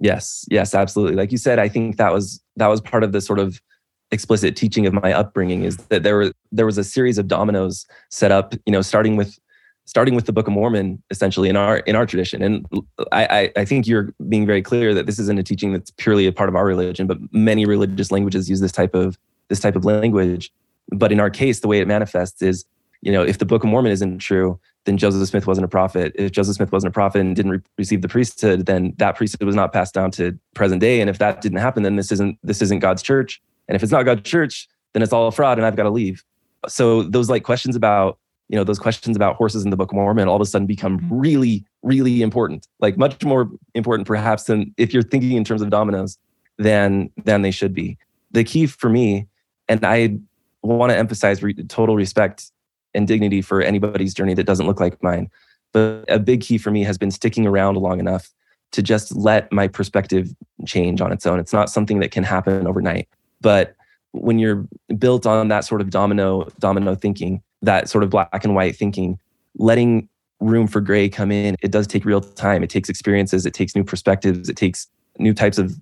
Yes, 0.00 0.44
yes, 0.50 0.74
absolutely. 0.74 1.14
Like 1.14 1.30
you 1.30 1.38
said, 1.38 1.58
I 1.60 1.68
think 1.68 1.96
that 1.98 2.12
was 2.12 2.42
that 2.56 2.66
was 2.66 2.80
part 2.80 3.04
of 3.04 3.12
the 3.12 3.20
sort 3.20 3.38
of 3.38 3.62
explicit 4.10 4.56
teaching 4.56 4.86
of 4.86 4.92
my 4.92 5.12
upbringing 5.12 5.62
is 5.62 5.76
that 5.88 6.02
there 6.02 6.16
were 6.16 6.32
there 6.50 6.66
was 6.66 6.76
a 6.76 6.84
series 6.84 7.16
of 7.16 7.28
dominoes 7.28 7.86
set 8.10 8.32
up, 8.32 8.54
you 8.66 8.72
know, 8.72 8.82
starting 8.82 9.16
with 9.16 9.38
starting 9.86 10.14
with 10.14 10.26
the 10.26 10.32
Book 10.32 10.48
of 10.48 10.52
Mormon, 10.52 11.00
essentially 11.10 11.48
in 11.48 11.56
our 11.56 11.78
in 11.78 11.94
our 11.94 12.06
tradition. 12.06 12.42
And 12.42 12.66
I, 13.12 13.26
I, 13.26 13.52
I 13.60 13.64
think 13.64 13.86
you're 13.86 14.12
being 14.28 14.46
very 14.46 14.62
clear 14.62 14.94
that 14.94 15.06
this 15.06 15.20
isn't 15.20 15.38
a 15.38 15.44
teaching 15.44 15.72
that's 15.72 15.92
purely 15.92 16.26
a 16.26 16.32
part 16.32 16.48
of 16.48 16.56
our 16.56 16.66
religion, 16.66 17.06
but 17.06 17.18
many 17.32 17.64
religious 17.64 18.10
languages 18.10 18.50
use 18.50 18.60
this 18.60 18.72
type 18.72 18.94
of 18.94 19.16
this 19.48 19.60
type 19.60 19.76
of 19.76 19.84
language. 19.84 20.52
But 20.90 21.12
in 21.12 21.20
our 21.20 21.30
case, 21.30 21.60
the 21.60 21.68
way 21.68 21.78
it 21.78 21.86
manifests 21.86 22.42
is, 22.42 22.64
you 23.04 23.12
know, 23.12 23.22
if 23.22 23.38
the 23.38 23.44
Book 23.44 23.62
of 23.62 23.70
Mormon 23.70 23.92
isn't 23.92 24.18
true, 24.18 24.58
then 24.86 24.96
Joseph 24.96 25.28
Smith 25.28 25.46
wasn't 25.46 25.66
a 25.66 25.68
prophet. 25.68 26.12
If 26.14 26.32
Joseph 26.32 26.56
Smith 26.56 26.72
wasn't 26.72 26.90
a 26.90 26.94
prophet 26.94 27.20
and 27.20 27.36
didn't 27.36 27.52
re- 27.52 27.60
receive 27.76 28.00
the 28.00 28.08
priesthood, 28.08 28.64
then 28.64 28.94
that 28.96 29.14
priesthood 29.14 29.46
was 29.46 29.54
not 29.54 29.74
passed 29.74 29.92
down 29.92 30.10
to 30.12 30.38
present 30.54 30.80
day. 30.80 31.02
And 31.02 31.10
if 31.10 31.18
that 31.18 31.42
didn't 31.42 31.58
happen, 31.58 31.82
then 31.82 31.96
this 31.96 32.10
isn't 32.10 32.38
this 32.42 32.62
isn't 32.62 32.78
God's 32.78 33.02
church. 33.02 33.42
And 33.68 33.76
if 33.76 33.82
it's 33.82 33.92
not 33.92 34.04
God's 34.04 34.22
church, 34.22 34.68
then 34.94 35.02
it's 35.02 35.12
all 35.12 35.28
a 35.28 35.32
fraud, 35.32 35.58
and 35.58 35.66
I've 35.66 35.76
got 35.76 35.82
to 35.82 35.90
leave. 35.90 36.24
So 36.66 37.02
those 37.02 37.28
like 37.28 37.44
questions 37.44 37.76
about 37.76 38.18
you 38.48 38.56
know 38.56 38.64
those 38.64 38.78
questions 38.78 39.16
about 39.16 39.36
horses 39.36 39.64
in 39.64 39.70
the 39.70 39.76
Book 39.76 39.90
of 39.90 39.96
Mormon 39.96 40.26
all 40.26 40.36
of 40.36 40.40
a 40.40 40.46
sudden 40.46 40.66
become 40.66 40.98
mm-hmm. 40.98 41.14
really 41.14 41.64
really 41.82 42.22
important, 42.22 42.68
like 42.80 42.96
much 42.96 43.22
more 43.22 43.50
important 43.74 44.06
perhaps 44.06 44.44
than 44.44 44.74
if 44.78 44.94
you're 44.94 45.02
thinking 45.02 45.32
in 45.32 45.44
terms 45.44 45.60
of 45.60 45.68
dominoes 45.68 46.16
than 46.56 47.10
than 47.24 47.42
they 47.42 47.50
should 47.50 47.74
be. 47.74 47.98
The 48.30 48.44
key 48.44 48.66
for 48.66 48.88
me, 48.88 49.26
and 49.68 49.84
I 49.84 50.16
want 50.62 50.90
to 50.90 50.96
emphasize 50.96 51.42
re- 51.42 51.54
total 51.54 51.96
respect 51.96 52.50
and 52.94 53.06
dignity 53.06 53.42
for 53.42 53.60
anybody's 53.62 54.14
journey 54.14 54.34
that 54.34 54.44
doesn't 54.44 54.66
look 54.66 54.80
like 54.80 55.02
mine. 55.02 55.30
But 55.72 56.04
a 56.08 56.18
big 56.18 56.40
key 56.40 56.58
for 56.58 56.70
me 56.70 56.84
has 56.84 56.98
been 56.98 57.10
sticking 57.10 57.46
around 57.46 57.76
long 57.76 57.98
enough 57.98 58.30
to 58.72 58.82
just 58.82 59.14
let 59.14 59.50
my 59.52 59.68
perspective 59.68 60.34
change 60.66 61.00
on 61.00 61.12
its 61.12 61.26
own. 61.26 61.38
It's 61.38 61.52
not 61.52 61.70
something 61.70 62.00
that 62.00 62.10
can 62.10 62.24
happen 62.24 62.66
overnight. 62.66 63.08
But 63.40 63.76
when 64.12 64.38
you're 64.38 64.66
built 64.98 65.26
on 65.26 65.48
that 65.48 65.64
sort 65.64 65.80
of 65.80 65.90
domino 65.90 66.48
domino 66.58 66.94
thinking, 66.94 67.42
that 67.62 67.88
sort 67.88 68.04
of 68.04 68.10
black 68.10 68.44
and 68.44 68.54
white 68.54 68.76
thinking, 68.76 69.18
letting 69.58 70.08
room 70.40 70.66
for 70.66 70.80
gray 70.80 71.08
come 71.08 71.32
in, 71.32 71.56
it 71.62 71.70
does 71.70 71.86
take 71.86 72.04
real 72.04 72.20
time. 72.20 72.62
It 72.62 72.70
takes 72.70 72.88
experiences, 72.88 73.46
it 73.46 73.54
takes 73.54 73.74
new 73.74 73.84
perspectives, 73.84 74.48
it 74.48 74.56
takes 74.56 74.88
new 75.18 75.34
types 75.34 75.58
of 75.58 75.80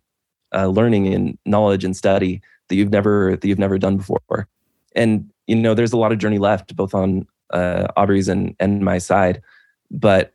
uh, 0.55 0.67
learning 0.67 1.13
and 1.13 1.39
knowledge 1.47 1.85
and 1.85 1.97
study 1.97 2.41
that 2.69 2.77
you've 2.77 2.91
never 2.91 3.37
that 3.37 3.47
you've 3.47 3.59
never 3.59 3.79
done 3.79 3.97
before. 3.97 4.49
And 4.95 5.31
you 5.47 5.57
know, 5.57 5.75
there's 5.75 5.93
a 5.93 5.97
lot 5.97 6.13
of 6.13 6.19
journey 6.19 6.39
left, 6.39 6.75
both 6.77 6.95
on 6.95 7.27
uh, 7.53 7.89
Aubrey's 7.97 8.29
and 8.29 8.55
and 8.61 8.85
my 8.85 8.99
side, 8.99 9.43
but 9.91 10.35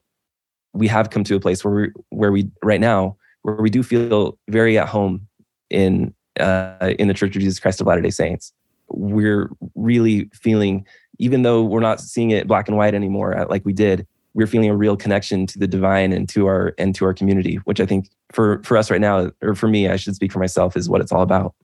we 0.73 0.87
have 0.87 1.09
come 1.09 1.23
to 1.23 1.35
a 1.35 1.39
place 1.39 1.63
where 1.63 1.73
we 1.73 1.91
where 2.09 2.31
we 2.31 2.49
right 2.63 2.81
now 2.81 3.17
where 3.41 3.55
we 3.55 3.69
do 3.69 3.81
feel 3.83 4.37
very 4.49 4.77
at 4.77 4.87
home 4.87 5.27
in 5.69 6.13
uh, 6.39 6.93
in 6.99 7.07
the 7.07 7.13
Church 7.13 7.35
of 7.35 7.41
Jesus 7.41 7.59
Christ 7.59 7.81
of 7.81 7.87
Latter 7.87 8.01
Day 8.01 8.09
Saints. 8.09 8.53
We're 8.89 9.49
really 9.75 10.29
feeling, 10.33 10.85
even 11.19 11.43
though 11.43 11.63
we're 11.63 11.79
not 11.79 11.99
seeing 11.99 12.31
it 12.31 12.47
black 12.47 12.67
and 12.67 12.77
white 12.77 12.93
anymore 12.93 13.37
uh, 13.37 13.45
like 13.49 13.65
we 13.65 13.73
did, 13.73 14.07
we're 14.33 14.47
feeling 14.47 14.69
a 14.69 14.75
real 14.75 14.95
connection 14.95 15.45
to 15.47 15.59
the 15.59 15.67
divine 15.67 16.13
and 16.13 16.29
to 16.29 16.45
our 16.45 16.75
and 16.77 16.93
to 16.95 17.05
our 17.05 17.13
community, 17.13 17.55
which 17.65 17.79
I 17.79 17.85
think 17.85 18.09
for 18.31 18.61
for 18.63 18.77
us 18.77 18.91
right 18.91 19.01
now, 19.01 19.31
or 19.41 19.55
for 19.55 19.67
me, 19.67 19.87
I 19.87 19.95
should 19.95 20.15
speak 20.15 20.31
for 20.31 20.39
myself, 20.39 20.77
is 20.77 20.89
what 20.89 21.01
it's 21.01 21.11
all 21.11 21.23
about 21.23 21.55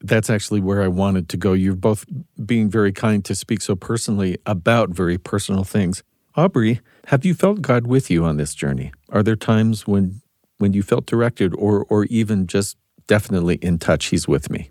that's 0.00 0.30
actually 0.30 0.60
where 0.60 0.82
I 0.82 0.88
wanted 0.88 1.28
to 1.30 1.36
go. 1.36 1.52
You're 1.52 1.74
both 1.74 2.04
being 2.44 2.70
very 2.70 2.92
kind 2.92 3.24
to 3.24 3.34
speak 3.34 3.62
so 3.62 3.74
personally 3.74 4.38
about 4.46 4.90
very 4.90 5.18
personal 5.18 5.64
things. 5.64 6.02
Aubrey, 6.36 6.80
have 7.06 7.24
you 7.24 7.34
felt 7.34 7.62
God 7.62 7.86
with 7.86 8.10
you 8.10 8.24
on 8.24 8.36
this 8.36 8.54
journey? 8.54 8.92
Are 9.10 9.22
there 9.22 9.36
times 9.36 9.86
when 9.86 10.20
when 10.58 10.72
you 10.72 10.82
felt 10.82 11.06
directed 11.06 11.54
or 11.54 11.86
or 11.88 12.04
even 12.06 12.46
just 12.46 12.76
definitely 13.06 13.56
in 13.56 13.78
touch 13.78 14.06
he's 14.06 14.28
with 14.28 14.50
me? 14.50 14.70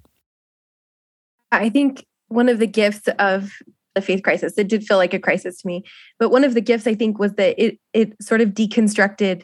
I 1.51 1.69
think 1.69 2.05
one 2.27 2.49
of 2.49 2.59
the 2.59 2.67
gifts 2.67 3.07
of 3.19 3.51
the 3.95 4.01
faith 4.01 4.23
crisis, 4.23 4.57
it 4.57 4.67
did 4.67 4.83
feel 4.83 4.97
like 4.97 5.13
a 5.13 5.19
crisis 5.19 5.61
to 5.61 5.67
me, 5.67 5.83
but 6.19 6.29
one 6.29 6.43
of 6.43 6.53
the 6.53 6.61
gifts 6.61 6.85
I 6.85 6.93
think 6.93 7.17
was 7.17 7.33
that 7.33 7.55
it 7.57 7.79
it 7.93 8.13
sort 8.21 8.41
of 8.41 8.49
deconstructed 8.49 9.43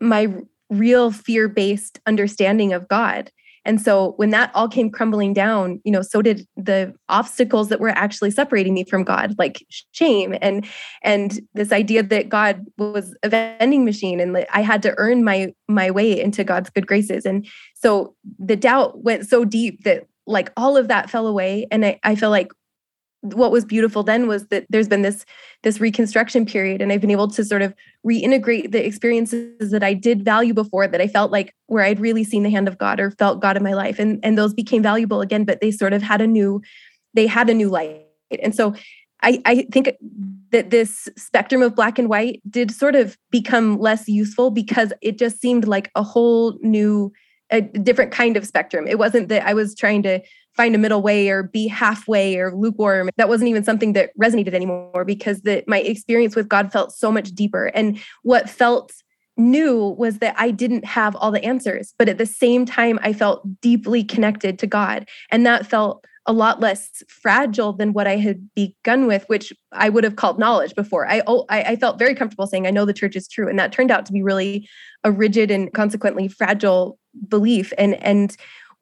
my 0.00 0.34
real 0.70 1.12
fear-based 1.12 2.00
understanding 2.06 2.72
of 2.72 2.88
God 2.88 3.30
and 3.64 3.80
so 3.80 4.14
when 4.16 4.30
that 4.30 4.50
all 4.54 4.68
came 4.68 4.90
crumbling 4.90 5.32
down, 5.32 5.80
you 5.84 5.92
know, 5.92 6.02
so 6.02 6.20
did 6.20 6.46
the 6.56 6.92
obstacles 7.08 7.68
that 7.68 7.80
were 7.80 7.90
actually 7.90 8.30
separating 8.30 8.74
me 8.74 8.84
from 8.84 9.04
God, 9.04 9.34
like 9.38 9.64
shame 9.92 10.34
and 10.40 10.66
and 11.02 11.40
this 11.54 11.72
idea 11.72 12.02
that 12.02 12.28
God 12.28 12.64
was 12.76 13.14
a 13.22 13.28
vending 13.28 13.84
machine 13.84 14.20
and 14.20 14.34
that 14.34 14.48
I 14.54 14.62
had 14.62 14.82
to 14.82 14.94
earn 14.98 15.22
my 15.22 15.52
my 15.68 15.90
way 15.90 16.20
into 16.20 16.44
God's 16.44 16.70
good 16.70 16.86
graces. 16.86 17.24
And 17.24 17.46
so 17.74 18.14
the 18.38 18.56
doubt 18.56 19.02
went 19.04 19.28
so 19.28 19.44
deep 19.44 19.84
that 19.84 20.06
like 20.26 20.52
all 20.56 20.76
of 20.76 20.88
that 20.88 21.10
fell 21.10 21.26
away. 21.26 21.66
And 21.70 21.84
I, 21.84 22.00
I 22.04 22.14
feel 22.14 22.30
like 22.30 22.52
what 23.22 23.52
was 23.52 23.64
beautiful 23.64 24.02
then 24.02 24.26
was 24.26 24.46
that 24.48 24.66
there's 24.68 24.88
been 24.88 25.02
this 25.02 25.24
this 25.62 25.80
reconstruction 25.80 26.44
period 26.44 26.82
and 26.82 26.92
i've 26.92 27.00
been 27.00 27.10
able 27.10 27.28
to 27.28 27.44
sort 27.44 27.62
of 27.62 27.72
reintegrate 28.04 28.72
the 28.72 28.84
experiences 28.84 29.70
that 29.70 29.82
i 29.82 29.94
did 29.94 30.24
value 30.24 30.52
before 30.52 30.88
that 30.88 31.00
i 31.00 31.06
felt 31.06 31.30
like 31.30 31.54
where 31.66 31.84
i'd 31.84 32.00
really 32.00 32.24
seen 32.24 32.42
the 32.42 32.50
hand 32.50 32.66
of 32.66 32.78
god 32.78 32.98
or 32.98 33.12
felt 33.12 33.40
god 33.40 33.56
in 33.56 33.62
my 33.62 33.74
life 33.74 33.98
and 33.98 34.18
and 34.24 34.36
those 34.36 34.52
became 34.52 34.82
valuable 34.82 35.20
again 35.20 35.44
but 35.44 35.60
they 35.60 35.70
sort 35.70 35.92
of 35.92 36.02
had 36.02 36.20
a 36.20 36.26
new 36.26 36.60
they 37.14 37.26
had 37.26 37.48
a 37.48 37.54
new 37.54 37.68
light 37.68 38.02
and 38.42 38.54
so 38.54 38.74
I, 39.22 39.40
I 39.44 39.66
think 39.70 39.92
that 40.50 40.70
this 40.70 41.08
spectrum 41.16 41.62
of 41.62 41.76
black 41.76 41.98
and 41.98 42.08
white 42.08 42.42
did 42.50 42.70
sort 42.72 42.96
of 42.96 43.16
become 43.30 43.78
less 43.78 44.08
useful 44.08 44.50
because 44.50 44.92
it 45.00 45.16
just 45.16 45.40
seemed 45.40 45.66
like 45.66 45.90
a 45.94 46.02
whole 46.02 46.58
new, 46.60 47.12
a 47.50 47.60
different 47.60 48.10
kind 48.10 48.36
of 48.36 48.44
spectrum. 48.44 48.88
It 48.88 48.98
wasn't 48.98 49.28
that 49.28 49.46
I 49.46 49.54
was 49.54 49.76
trying 49.76 50.02
to 50.02 50.20
find 50.54 50.74
a 50.74 50.78
middle 50.78 51.02
way 51.02 51.28
or 51.28 51.42
be 51.42 51.66
halfway 51.66 52.36
or 52.36 52.54
lukewarm. 52.54 53.10
That 53.16 53.28
wasn't 53.28 53.48
even 53.48 53.64
something 53.64 53.94
that 53.94 54.10
resonated 54.20 54.54
anymore 54.54 55.04
because 55.04 55.42
that 55.42 55.66
my 55.66 55.78
experience 55.78 56.36
with 56.36 56.48
God 56.48 56.72
felt 56.72 56.92
so 56.92 57.10
much 57.10 57.30
deeper. 57.30 57.66
And 57.66 57.98
what 58.22 58.50
felt 58.50 58.92
new 59.36 59.88
was 59.98 60.18
that 60.18 60.34
I 60.38 60.50
didn't 60.50 60.84
have 60.84 61.16
all 61.16 61.30
the 61.30 61.44
answers, 61.44 61.94
but 61.98 62.08
at 62.08 62.18
the 62.18 62.26
same 62.26 62.66
time, 62.66 62.98
I 63.02 63.12
felt 63.12 63.60
deeply 63.60 64.04
connected 64.04 64.58
to 64.58 64.66
God. 64.66 65.08
And 65.30 65.46
that 65.46 65.66
felt 65.66 66.04
a 66.26 66.32
lot 66.32 66.60
less 66.60 67.02
fragile 67.08 67.72
than 67.72 67.92
what 67.92 68.06
I 68.06 68.16
had 68.16 68.48
begun 68.54 69.06
with, 69.06 69.24
which 69.26 69.52
I 69.72 69.88
would 69.88 70.04
have 70.04 70.16
called 70.16 70.38
knowledge 70.38 70.74
before. 70.74 71.08
I, 71.08 71.22
oh, 71.26 71.46
I 71.48 71.74
felt 71.76 71.98
very 71.98 72.14
comfortable 72.14 72.46
saying, 72.46 72.66
I 72.66 72.70
know 72.70 72.84
the 72.84 72.92
church 72.92 73.16
is 73.16 73.26
true. 73.26 73.48
And 73.48 73.58
that 73.58 73.72
turned 73.72 73.90
out 73.90 74.06
to 74.06 74.12
be 74.12 74.22
really 74.22 74.68
a 75.02 75.10
rigid 75.10 75.50
and 75.50 75.72
consequently 75.72 76.28
fragile 76.28 76.98
belief. 77.26 77.72
And, 77.76 77.94
and 78.04 78.36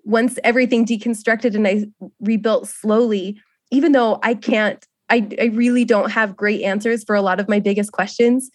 once 0.04 0.38
everything 0.44 0.86
deconstructed 0.86 1.54
and 1.54 1.66
I 1.66 1.86
rebuilt 2.20 2.68
slowly, 2.68 3.40
even 3.70 3.92
though 3.92 4.18
I 4.22 4.34
can't, 4.34 4.84
I, 5.08 5.28
I 5.40 5.46
really 5.46 5.84
don't 5.84 6.10
have 6.10 6.36
great 6.36 6.62
answers 6.62 7.04
for 7.04 7.14
a 7.14 7.22
lot 7.22 7.40
of 7.40 7.48
my 7.48 7.60
biggest 7.60 7.92
questions, 7.92 8.50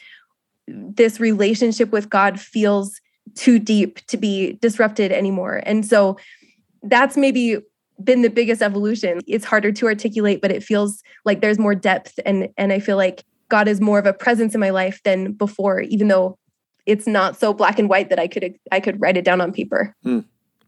this 0.68 1.20
relationship 1.20 1.92
with 1.92 2.10
God 2.10 2.40
feels 2.40 3.00
too 3.36 3.60
deep 3.60 4.06
to 4.08 4.18
be 4.18 4.54
disrupted 4.62 5.12
anymore. 5.12 5.62
And 5.66 5.86
so 5.86 6.18
that's 6.84 7.18
maybe 7.18 7.58
been 8.04 8.22
the 8.22 8.30
biggest 8.30 8.62
evolution. 8.62 9.22
It's 9.28 9.46
harder 9.46 9.72
to 9.72 9.86
articulate, 9.88 10.42
but 10.42 10.52
it 10.52 10.64
feels 10.64 11.02
like 11.24 11.42
there's 11.42 11.60
more 11.60 11.76
depth 11.76 12.20
and 12.26 12.50
and 12.58 12.74
I 12.74 12.80
feel 12.80 12.98
like 12.98 13.24
God 13.50 13.68
is 13.68 13.80
more 13.80 14.00
of 14.00 14.06
a 14.06 14.14
presence 14.14 14.54
in 14.54 14.60
my 14.60 14.72
life 14.72 15.02
than 15.04 15.34
before, 15.34 15.82
even 15.82 16.08
though 16.08 16.38
it's 16.86 17.08
not 17.08 17.38
so 17.38 17.54
black 17.54 17.80
and 17.80 17.90
white 17.90 18.10
that 18.10 18.20
I 18.20 18.28
could 18.28 18.56
I 18.72 18.80
could 18.80 19.00
write 19.00 19.18
it 19.18 19.26
down 19.26 19.42
on 19.42 19.52
paper. 19.52 19.96
Hmm. 20.04 20.22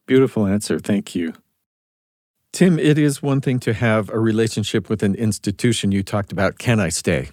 Beautiful 0.07 0.47
answer. 0.47 0.79
Thank 0.79 1.13
you. 1.13 1.33
Tim, 2.53 2.79
it 2.79 2.97
is 2.97 3.21
one 3.21 3.41
thing 3.41 3.59
to 3.59 3.73
have 3.73 4.09
a 4.09 4.19
relationship 4.19 4.89
with 4.89 5.03
an 5.03 5.13
institution. 5.15 5.91
You 5.91 6.01
talked 6.01 6.31
about, 6.31 6.57
can 6.57 6.79
I 6.79 6.89
stay? 6.89 7.29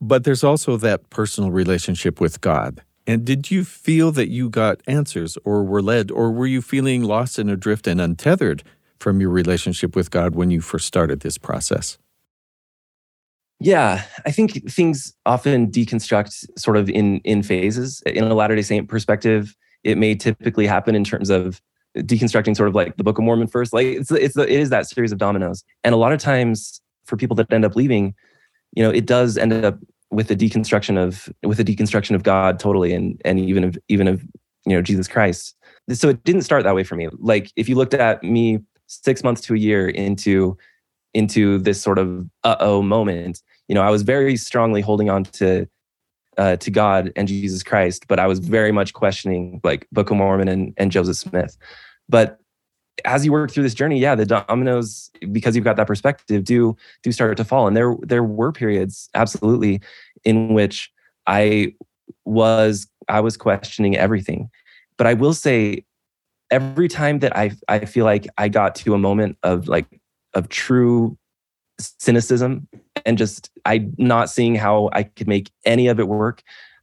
But 0.00 0.24
there's 0.24 0.44
also 0.44 0.76
that 0.78 1.10
personal 1.10 1.50
relationship 1.50 2.20
with 2.20 2.40
God. 2.40 2.80
And 3.06 3.24
did 3.24 3.50
you 3.50 3.64
feel 3.64 4.12
that 4.12 4.30
you 4.30 4.48
got 4.48 4.80
answers 4.86 5.36
or 5.44 5.64
were 5.64 5.82
led, 5.82 6.10
or 6.10 6.30
were 6.30 6.46
you 6.46 6.62
feeling 6.62 7.02
lost 7.02 7.38
and 7.38 7.50
adrift 7.50 7.86
and 7.86 8.00
untethered 8.00 8.62
from 8.98 9.20
your 9.20 9.30
relationship 9.30 9.94
with 9.94 10.10
God 10.10 10.34
when 10.34 10.50
you 10.50 10.60
first 10.60 10.86
started 10.86 11.20
this 11.20 11.36
process? 11.36 11.98
Yeah, 13.60 14.04
I 14.24 14.30
think 14.30 14.70
things 14.70 15.14
often 15.26 15.70
deconstruct 15.70 16.58
sort 16.58 16.76
of 16.76 16.88
in 16.88 17.18
in 17.20 17.42
phases. 17.42 18.02
In 18.06 18.24
a 18.24 18.34
Latter 18.34 18.56
Day 18.56 18.62
Saint 18.62 18.88
perspective, 18.88 19.54
it 19.82 19.98
may 19.98 20.14
typically 20.14 20.66
happen 20.66 20.94
in 20.94 21.04
terms 21.04 21.28
of 21.28 21.60
deconstructing 21.96 22.56
sort 22.56 22.68
of 22.68 22.74
like 22.74 22.96
the 22.96 23.04
Book 23.04 23.18
of 23.18 23.24
Mormon 23.24 23.46
first. 23.46 23.72
Like 23.72 23.86
it's 23.86 24.10
it's 24.10 24.34
the, 24.34 24.42
it 24.42 24.60
is 24.60 24.70
that 24.70 24.86
series 24.88 25.12
of 25.12 25.18
dominoes, 25.18 25.64
and 25.82 25.94
a 25.94 25.98
lot 25.98 26.12
of 26.12 26.20
times 26.20 26.80
for 27.04 27.16
people 27.16 27.36
that 27.36 27.52
end 27.52 27.64
up 27.64 27.76
leaving, 27.76 28.14
you 28.72 28.82
know, 28.82 28.90
it 28.90 29.06
does 29.06 29.36
end 29.36 29.52
up 29.52 29.78
with 30.10 30.28
the 30.28 30.36
deconstruction 30.36 30.96
of 30.96 31.28
with 31.42 31.58
the 31.58 31.64
deconstruction 31.64 32.14
of 32.14 32.22
God 32.22 32.58
totally, 32.58 32.92
and 32.92 33.20
and 33.24 33.38
even 33.40 33.64
of 33.64 33.78
even 33.88 34.08
of 34.08 34.22
you 34.66 34.74
know 34.74 34.82
Jesus 34.82 35.08
Christ. 35.08 35.54
So 35.92 36.08
it 36.08 36.24
didn't 36.24 36.42
start 36.42 36.64
that 36.64 36.74
way 36.74 36.84
for 36.84 36.96
me. 36.96 37.08
Like 37.18 37.52
if 37.56 37.68
you 37.68 37.74
looked 37.74 37.94
at 37.94 38.22
me 38.22 38.60
six 38.86 39.22
months 39.22 39.40
to 39.42 39.54
a 39.54 39.58
year 39.58 39.88
into 39.88 40.56
into 41.12 41.58
this 41.58 41.80
sort 41.80 41.98
of 41.98 42.28
uh 42.42 42.56
oh 42.60 42.82
moment, 42.82 43.42
you 43.68 43.74
know, 43.74 43.82
I 43.82 43.90
was 43.90 44.02
very 44.02 44.36
strongly 44.36 44.80
holding 44.80 45.10
on 45.10 45.24
to 45.24 45.68
uh, 46.38 46.56
to 46.56 46.70
God 46.70 47.12
and 47.16 47.28
Jesus 47.28 47.62
Christ, 47.62 48.06
but 48.08 48.18
I 48.18 48.26
was 48.26 48.38
very 48.38 48.72
much 48.72 48.92
questioning 48.92 49.60
like 49.64 49.86
Book 49.92 50.10
of 50.10 50.16
Mormon 50.16 50.48
and, 50.48 50.74
and 50.76 50.90
Joseph 50.90 51.16
Smith. 51.16 51.56
But 52.08 52.38
as 53.04 53.24
you 53.24 53.32
work 53.32 53.50
through 53.50 53.64
this 53.64 53.74
journey, 53.74 53.98
yeah, 53.98 54.14
the 54.14 54.26
dominoes, 54.26 55.10
because 55.32 55.56
you've 55.56 55.64
got 55.64 55.76
that 55.76 55.86
perspective, 55.86 56.44
do 56.44 56.76
do 57.02 57.12
start 57.12 57.36
to 57.36 57.44
fall. 57.44 57.66
And 57.66 57.76
there 57.76 57.96
there 58.02 58.22
were 58.22 58.52
periods, 58.52 59.08
absolutely, 59.14 59.80
in 60.24 60.54
which 60.54 60.92
I 61.26 61.74
was 62.24 62.86
I 63.08 63.20
was 63.20 63.36
questioning 63.36 63.96
everything. 63.96 64.48
But 64.96 65.06
I 65.06 65.14
will 65.14 65.34
say, 65.34 65.84
every 66.50 66.88
time 66.88 67.18
that 67.20 67.36
I 67.36 67.52
I 67.68 67.84
feel 67.84 68.04
like 68.04 68.26
I 68.38 68.48
got 68.48 68.74
to 68.76 68.94
a 68.94 68.98
moment 68.98 69.38
of 69.42 69.66
like 69.66 70.00
of 70.34 70.48
true 70.48 71.18
cynicism 71.78 72.68
and 73.04 73.18
just 73.18 73.50
I 73.64 73.88
not 73.98 74.30
seeing 74.30 74.54
how 74.54 74.90
I 74.92 75.04
could 75.04 75.28
make 75.28 75.50
any 75.64 75.88
of 75.88 75.98
it 75.98 76.08
work, 76.08 76.42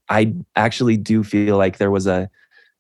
I 0.09 0.33
actually 0.55 0.97
do 0.97 1.23
feel 1.23 1.57
like 1.57 1.77
there 1.77 1.91
was 1.91 2.07
a 2.07 2.29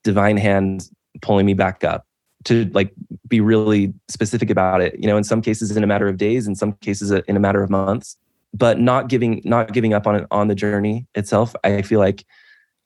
divine 0.03 0.37
hand 0.37 0.89
pulling 1.21 1.45
me 1.45 1.53
back 1.53 1.83
up 1.83 2.05
to 2.43 2.65
like 2.73 2.91
be 3.27 3.39
really 3.39 3.93
specific 4.07 4.49
about 4.49 4.81
it 4.81 4.95
you 4.97 5.05
know 5.05 5.15
in 5.15 5.23
some 5.23 5.41
cases 5.41 5.75
in 5.77 5.83
a 5.83 5.87
matter 5.87 6.07
of 6.07 6.17
days 6.17 6.47
in 6.47 6.55
some 6.55 6.73
cases 6.73 7.11
in 7.11 7.37
a 7.37 7.39
matter 7.39 7.63
of 7.63 7.69
months. 7.69 8.17
But 8.53 8.79
not 8.79 9.07
giving 9.07 9.41
not 9.45 9.71
giving 9.71 9.93
up 9.93 10.05
on 10.05 10.15
it 10.15 10.27
on 10.29 10.49
the 10.49 10.55
journey 10.55 11.07
itself 11.15 11.55
i 11.63 11.81
feel 11.81 11.99
like 11.99 12.25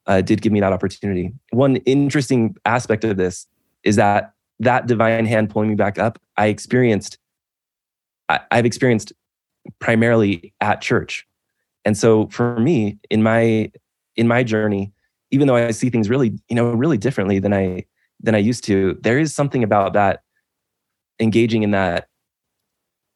uh, 0.07 0.21
did 0.21 0.41
give 0.41 0.51
me 0.51 0.59
that 0.59 0.71
opportunity. 0.71 1.33
One 1.49 1.77
interesting 1.77 2.55
aspect 2.65 3.03
of 3.03 3.17
this 3.17 3.47
is 3.83 3.95
that 3.95 4.33
that 4.59 4.85
divine 4.85 5.25
hand 5.25 5.49
pulling 5.49 5.69
me 5.69 5.75
back 5.75 5.97
up 5.97 6.19
i 6.38 6.47
experienced 6.47 7.17
I, 8.29 8.39
i've 8.51 8.65
experienced 8.65 9.13
primarily 9.79 10.53
at 10.61 10.81
church 10.81 11.25
and 11.83 11.97
so 11.97 12.27
for 12.27 12.59
me 12.59 12.97
in 13.09 13.23
my 13.23 13.71
in 14.15 14.27
my 14.27 14.43
journey 14.43 14.93
even 15.31 15.47
though 15.47 15.55
i 15.55 15.71
see 15.71 15.89
things 15.89 16.09
really 16.09 16.38
you 16.49 16.55
know 16.55 16.71
really 16.71 16.97
differently 16.97 17.39
than 17.39 17.53
i 17.53 17.83
than 18.21 18.35
I 18.35 18.39
used 18.39 18.63
to, 18.65 18.97
there 19.01 19.19
is 19.19 19.33
something 19.33 19.63
about 19.63 19.93
that 19.93 20.21
engaging 21.19 21.63
in 21.63 21.71
that, 21.71 22.07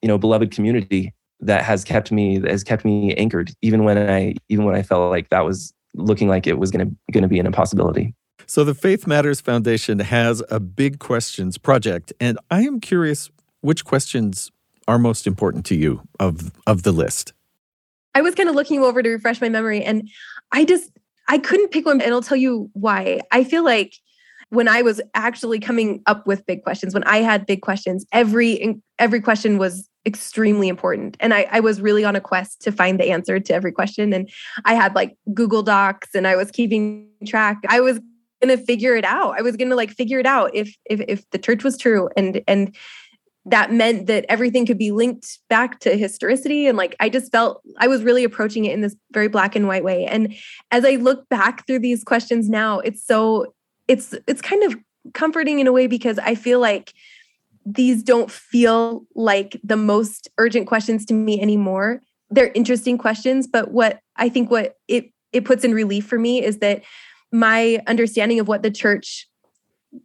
you 0.02 0.08
know, 0.08 0.18
beloved 0.18 0.52
community 0.52 1.14
that 1.42 1.64
has 1.64 1.84
kept 1.84 2.12
me 2.12 2.38
that 2.38 2.52
has 2.52 2.64
kept 2.64 2.86
me 2.86 3.14
anchored, 3.16 3.52
even 3.62 3.84
when 3.84 3.98
I 3.98 4.36
even 4.50 4.66
when 4.66 4.76
I 4.76 4.84
felt 4.84 5.10
like 5.10 5.30
that 5.30 5.46
was 5.46 5.74
looking 5.96 6.28
like 6.28 6.48
it 6.48 6.58
was 6.58 6.72
gonna 6.72 6.90
gonna 7.12 7.28
be 7.28 7.40
an 7.40 7.46
impossibility. 7.46 8.14
So 8.46 8.64
the 8.64 8.74
Faith 8.74 9.06
Matters 9.06 9.42
Foundation 9.42 10.00
has 10.00 10.42
a 10.50 10.60
big 10.60 11.00
questions 11.00 11.58
project, 11.58 12.14
and 12.20 12.38
I 12.50 12.62
am 12.62 12.80
curious 12.80 13.30
which 13.62 13.84
questions 13.84 14.52
are 14.90 14.98
most 14.98 15.28
important 15.28 15.66
to 15.68 15.76
you 15.76 16.02
of 16.20 16.52
of 16.68 16.84
the 16.84 16.92
list. 16.92 17.32
I 18.16 18.22
was 18.22 18.34
kind 18.34 18.50
of 18.50 18.56
looking 18.56 18.82
over 18.82 19.04
to 19.04 19.10
refresh 19.10 19.40
my 19.40 19.50
memory, 19.50 19.84
and 19.84 20.10
I 20.52 20.66
just 20.66 20.90
I 21.30 21.38
couldn't 21.38 21.70
pick 21.70 21.86
one, 21.86 22.02
and 22.02 22.12
I'll 22.12 22.24
tell 22.24 22.38
you 22.38 22.70
why. 22.74 23.22
I 23.32 23.44
feel 23.44 23.64
like 23.64 23.94
when 24.50 24.68
I 24.68 24.82
was 24.82 25.00
actually 25.14 25.60
coming 25.60 26.02
up 26.08 26.26
with 26.26 26.44
big 26.48 26.64
questions, 26.64 26.96
when 26.96 27.04
I 27.04 27.18
had 27.18 27.46
big 27.46 27.62
questions, 27.62 28.04
every 28.12 28.82
every 28.98 29.22
question 29.22 29.60
was 29.60 29.88
extremely 30.08 30.70
important. 30.70 31.18
And 31.20 31.36
I, 31.36 31.46
I 31.52 31.60
was 31.60 31.82
really 31.82 32.04
on 32.04 32.16
a 32.16 32.22
quest 32.22 32.62
to 32.64 32.72
find 32.72 33.00
the 33.00 33.12
answer 33.12 33.40
to 33.40 33.54
every 33.54 33.72
question. 33.72 34.12
And 34.12 34.28
I 34.66 34.74
had 34.74 34.96
like 34.96 35.16
Google 35.36 35.62
Docs 35.62 36.16
and 36.16 36.26
I 36.26 36.36
was 36.36 36.50
keeping 36.50 37.08
track. 37.28 37.58
I 37.68 37.80
was 37.80 38.00
gonna 38.42 38.58
figure 38.58 38.96
it 38.96 39.06
out. 39.06 39.36
I 39.38 39.44
was 39.44 39.56
gonna 39.56 39.76
like 39.76 39.92
figure 39.92 40.18
it 40.18 40.26
out 40.26 40.50
if 40.56 40.76
if 40.90 41.00
if 41.08 41.30
the 41.30 41.38
church 41.38 41.64
was 41.64 41.78
true 41.78 42.10
and 42.18 42.42
and 42.48 42.76
that 43.50 43.72
meant 43.72 44.08
that 44.08 44.26
everything 44.30 44.66
could 44.66 44.78
be 44.78 44.92
linked 44.92 45.40
back 45.50 45.80
to 45.80 45.98
historicity 45.98 46.68
and 46.68 46.78
like 46.78 46.96
i 47.00 47.10
just 47.10 47.32
felt 47.32 47.62
i 47.78 47.88
was 47.88 48.04
really 48.04 48.24
approaching 48.24 48.66
it 48.66 48.74
in 48.74 48.82
this 48.82 48.96
very 49.12 49.28
black 49.28 49.56
and 49.56 49.68
white 49.68 49.84
way 49.84 50.06
and 50.06 50.34
as 50.72 50.84
i 50.86 50.92
look 50.92 51.28
back 51.30 51.66
through 51.66 51.80
these 51.80 52.04
questions 52.04 52.50
now 52.50 52.80
it's 52.80 53.06
so 53.06 53.54
it's 53.88 54.14
it's 54.28 54.42
kind 54.42 54.64
of 54.64 54.76
comforting 55.14 55.60
in 55.60 55.68
a 55.68 55.72
way 55.72 55.88
because 55.88 56.20
I 56.20 56.36
feel 56.36 56.60
like 56.60 56.94
these 57.66 58.04
don't 58.04 58.32
feel 58.32 59.06
like 59.16 59.60
the 59.64 59.78
most 59.78 60.30
urgent 60.38 60.68
questions 60.68 61.06
to 61.08 61.14
me 61.14 61.42
anymore. 61.42 62.02
They're 62.30 62.52
interesting 62.54 62.98
questions, 62.98 63.48
but 63.48 63.72
what 63.72 64.00
I 64.16 64.30
think 64.30 64.50
what 64.50 64.76
it 64.88 65.12
it 65.32 65.46
puts 65.46 65.64
in 65.64 65.74
relief 65.74 66.08
for 66.08 66.18
me 66.18 66.44
is 66.44 66.60
that 66.60 66.84
my 67.32 67.82
understanding 67.86 68.40
of 68.40 68.48
what 68.48 68.64
the 68.64 68.72
church 68.72 69.28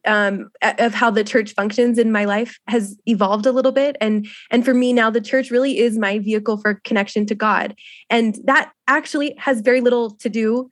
um, 0.06 0.50
of 0.62 0.94
how 0.94 1.10
the 1.10 1.24
church 1.24 1.52
functions 1.52 1.98
in 1.98 2.10
my 2.10 2.24
life 2.24 2.58
has 2.68 2.96
evolved 3.06 3.46
a 3.46 3.52
little 3.52 3.72
bit 3.72 3.96
and 4.00 4.26
and 4.50 4.64
for 4.64 4.72
me 4.72 4.92
now 4.92 5.10
the 5.10 5.20
church 5.20 5.50
really 5.50 5.78
is 5.78 5.98
my 5.98 6.18
vehicle 6.18 6.56
for 6.56 6.80
connection 6.84 7.26
to 7.26 7.34
god 7.34 7.74
and 8.08 8.38
that 8.44 8.72
actually 8.88 9.34
has 9.36 9.60
very 9.60 9.80
little 9.80 10.10
to 10.10 10.28
do 10.28 10.70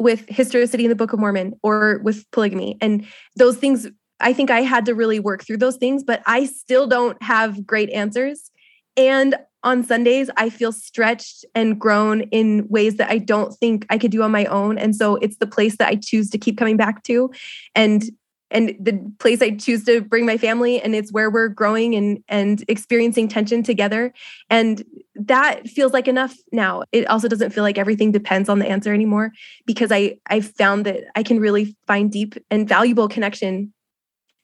with 0.00 0.26
historicity 0.28 0.86
in 0.86 0.88
the 0.88 0.96
Book 0.96 1.12
of 1.12 1.20
Mormon 1.20 1.52
or 1.62 2.00
with 2.02 2.28
polygamy. 2.30 2.78
And 2.80 3.06
those 3.36 3.58
things, 3.58 3.86
I 4.18 4.32
think 4.32 4.50
I 4.50 4.62
had 4.62 4.86
to 4.86 4.94
really 4.94 5.20
work 5.20 5.44
through 5.44 5.58
those 5.58 5.76
things, 5.76 6.02
but 6.02 6.22
I 6.26 6.46
still 6.46 6.86
don't 6.86 7.22
have 7.22 7.66
great 7.66 7.90
answers. 7.90 8.50
And 8.96 9.36
on 9.62 9.84
Sundays, 9.84 10.30
I 10.38 10.48
feel 10.48 10.72
stretched 10.72 11.44
and 11.54 11.78
grown 11.78 12.22
in 12.22 12.66
ways 12.68 12.96
that 12.96 13.10
I 13.10 13.18
don't 13.18 13.52
think 13.58 13.84
I 13.90 13.98
could 13.98 14.10
do 14.10 14.22
on 14.22 14.30
my 14.30 14.46
own. 14.46 14.78
And 14.78 14.96
so 14.96 15.16
it's 15.16 15.36
the 15.36 15.46
place 15.46 15.76
that 15.76 15.88
I 15.88 15.96
choose 15.96 16.30
to 16.30 16.38
keep 16.38 16.56
coming 16.56 16.78
back 16.78 17.02
to. 17.04 17.30
And 17.74 18.04
and 18.50 18.76
the 18.80 19.00
place 19.18 19.40
I 19.40 19.50
choose 19.50 19.84
to 19.84 20.00
bring 20.00 20.26
my 20.26 20.36
family 20.36 20.80
and 20.80 20.94
it's 20.94 21.12
where 21.12 21.30
we're 21.30 21.48
growing 21.48 21.94
and 21.94 22.22
and 22.28 22.64
experiencing 22.68 23.28
tension 23.28 23.62
together. 23.62 24.12
And 24.48 24.84
that 25.14 25.68
feels 25.68 25.92
like 25.92 26.08
enough 26.08 26.34
now. 26.52 26.82
It 26.92 27.06
also 27.06 27.28
doesn't 27.28 27.50
feel 27.50 27.62
like 27.62 27.78
everything 27.78 28.12
depends 28.12 28.48
on 28.48 28.58
the 28.58 28.68
answer 28.68 28.92
anymore 28.92 29.32
because 29.66 29.92
I 29.92 30.16
I 30.26 30.40
found 30.40 30.86
that 30.86 31.04
I 31.14 31.22
can 31.22 31.38
really 31.38 31.76
find 31.86 32.10
deep 32.10 32.34
and 32.50 32.68
valuable 32.68 33.08
connection 33.08 33.72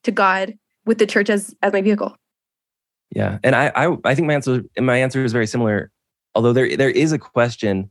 to 0.05 0.13
God 0.13 0.55
with 0.85 0.99
the 0.99 1.07
church 1.07 1.31
as 1.31 1.55
as 1.63 1.73
my 1.73 1.83
vehicle. 1.83 2.17
Yeah 3.11 3.39
and 3.43 3.57
I 3.57 3.73
I, 3.75 3.97
I 4.05 4.15
think 4.15 4.29
my 4.29 4.35
answer 4.35 4.63
my 4.79 4.97
answer 4.97 5.25
is 5.25 5.33
very 5.33 5.47
similar 5.47 5.91
although 6.35 6.53
there 6.53 6.77
there 6.77 6.91
is 6.91 7.13
a 7.13 7.19
question 7.19 7.91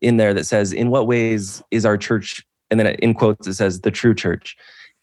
in 0.00 0.16
there 0.16 0.34
that 0.34 0.44
says 0.44 0.72
in 0.72 0.90
what 0.90 1.06
ways 1.06 1.62
is 1.70 1.84
our 1.86 1.96
church 1.96 2.44
and 2.70 2.78
then 2.78 2.86
in 2.96 3.14
quotes 3.14 3.46
it 3.46 3.54
says 3.54 3.80
the 3.80 3.90
true 3.90 4.14
church 4.14 4.56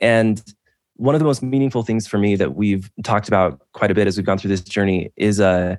and 0.03 0.43
one 0.97 1.15
of 1.15 1.19
the 1.19 1.25
most 1.25 1.41
meaningful 1.41 1.81
things 1.81 2.05
for 2.05 2.19
me 2.19 2.35
that 2.35 2.55
we've 2.55 2.91
talked 3.03 3.27
about 3.27 3.59
quite 3.71 3.89
a 3.89 3.95
bit 3.95 4.05
as 4.05 4.17
we've 4.17 4.25
gone 4.25 4.37
through 4.37 4.49
this 4.49 4.61
journey 4.61 5.11
is 5.15 5.39
a 5.39 5.47
uh, 5.47 5.75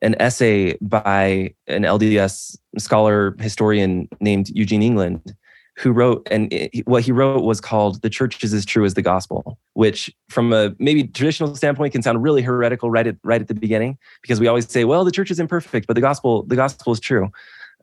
an 0.00 0.14
essay 0.20 0.76
by 0.80 1.52
an 1.66 1.82
LDS 1.82 2.56
scholar 2.78 3.34
historian 3.40 4.08
named 4.20 4.48
Eugene 4.50 4.82
England, 4.82 5.34
who 5.76 5.90
wrote, 5.90 6.26
and 6.30 6.52
it, 6.52 6.86
what 6.86 7.02
he 7.02 7.10
wrote 7.10 7.42
was 7.42 7.60
called 7.60 8.02
"The 8.02 8.10
Church 8.10 8.42
is 8.44 8.54
as 8.54 8.64
True 8.64 8.84
as 8.84 8.94
the 8.94 9.02
Gospel," 9.02 9.58
which, 9.74 10.12
from 10.28 10.52
a 10.52 10.74
maybe 10.78 11.04
traditional 11.04 11.54
standpoint, 11.54 11.92
can 11.92 12.02
sound 12.02 12.22
really 12.22 12.42
heretical 12.42 12.90
right 12.90 13.06
at 13.06 13.16
right 13.24 13.40
at 13.40 13.48
the 13.48 13.54
beginning 13.54 13.98
because 14.22 14.40
we 14.40 14.46
always 14.46 14.70
say, 14.70 14.84
"Well, 14.84 15.04
the 15.04 15.12
church 15.12 15.30
is 15.30 15.40
imperfect, 15.40 15.86
but 15.86 15.94
the 15.94 16.00
gospel 16.00 16.44
the 16.44 16.56
gospel 16.56 16.92
is 16.92 17.00
true, 17.00 17.30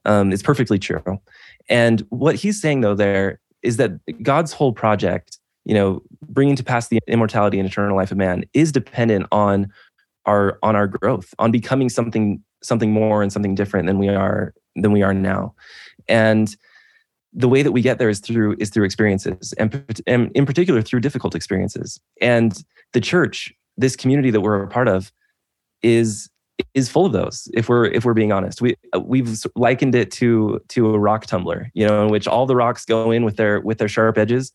um, 0.06 0.32
it's 0.32 0.44
perfectly 0.44 0.80
true." 0.80 1.20
And 1.70 2.06
what 2.10 2.36
he's 2.36 2.62
saying 2.62 2.82
though 2.82 2.96
there 2.96 3.40
is 3.66 3.78
that 3.78 3.92
God's 4.24 4.54
whole 4.54 4.72
project, 4.72 5.35
you 5.66 5.74
know, 5.74 6.02
bringing 6.28 6.56
to 6.56 6.64
pass 6.64 6.88
the 6.88 7.00
immortality 7.08 7.60
and 7.60 7.68
eternal 7.68 7.96
life 7.96 8.12
of 8.12 8.18
man, 8.18 8.46
is 8.54 8.72
dependent 8.72 9.28
on 9.32 9.72
our 10.26 10.58
on 10.64 10.76
our 10.76 10.88
growth, 10.88 11.34
on 11.40 11.52
becoming 11.52 11.90
something 11.90 12.42
something 12.64 12.92
more 12.92 13.22
and 13.22 13.32
something 13.32 13.56
different 13.56 13.88
than 13.88 14.00
we 14.00 14.10
are 14.10 14.54
than 14.76 14.92
we 14.92 15.02
are 15.02 15.14
now. 15.14 15.54
And 16.08 16.56
the 17.36 17.50
way 17.50 17.62
that 17.62 17.74
we 17.74 17.82
get 17.82 18.00
there 18.00 18.10
is 18.10 18.20
through 18.20 18.56
is 18.60 18.70
through 18.70 18.86
experiences 18.86 19.54
and, 19.58 20.02
and 20.08 20.32
in 20.34 20.46
particular 20.46 20.82
through 20.82 21.02
difficult 21.02 21.36
experiences 21.36 22.00
and 22.22 22.64
the 22.94 23.02
church 23.02 23.54
this 23.78 23.96
community 23.96 24.32
that 24.32 24.42
we're 24.42 24.64
a 24.64 24.68
part 24.68 24.88
of 24.88 25.12
is 25.82 26.30
is 26.74 26.90
full 26.90 27.06
of 27.06 27.12
those 27.12 27.50
if 27.54 27.68
we're 27.68 27.86
if 27.86 28.06
we're 28.06 28.14
being 28.14 28.32
honest 28.32 28.62
we 28.62 28.74
we've 29.04 29.44
likened 29.56 29.94
it 29.94 30.10
to 30.10 30.62
to 30.70 30.94
a 30.94 30.98
rock 30.98 31.26
tumbler 31.26 31.70
you 31.74 31.86
know 31.86 32.06
in 32.06 32.10
which 32.10 32.26
all 32.26 32.46
the 32.46 32.56
rocks 32.56 32.86
go 32.86 33.12
in 33.12 33.26
with 33.26 33.36
their 33.36 33.60
with 33.60 33.78
their 33.78 33.90
sharp 33.90 34.18
edges 34.18 34.54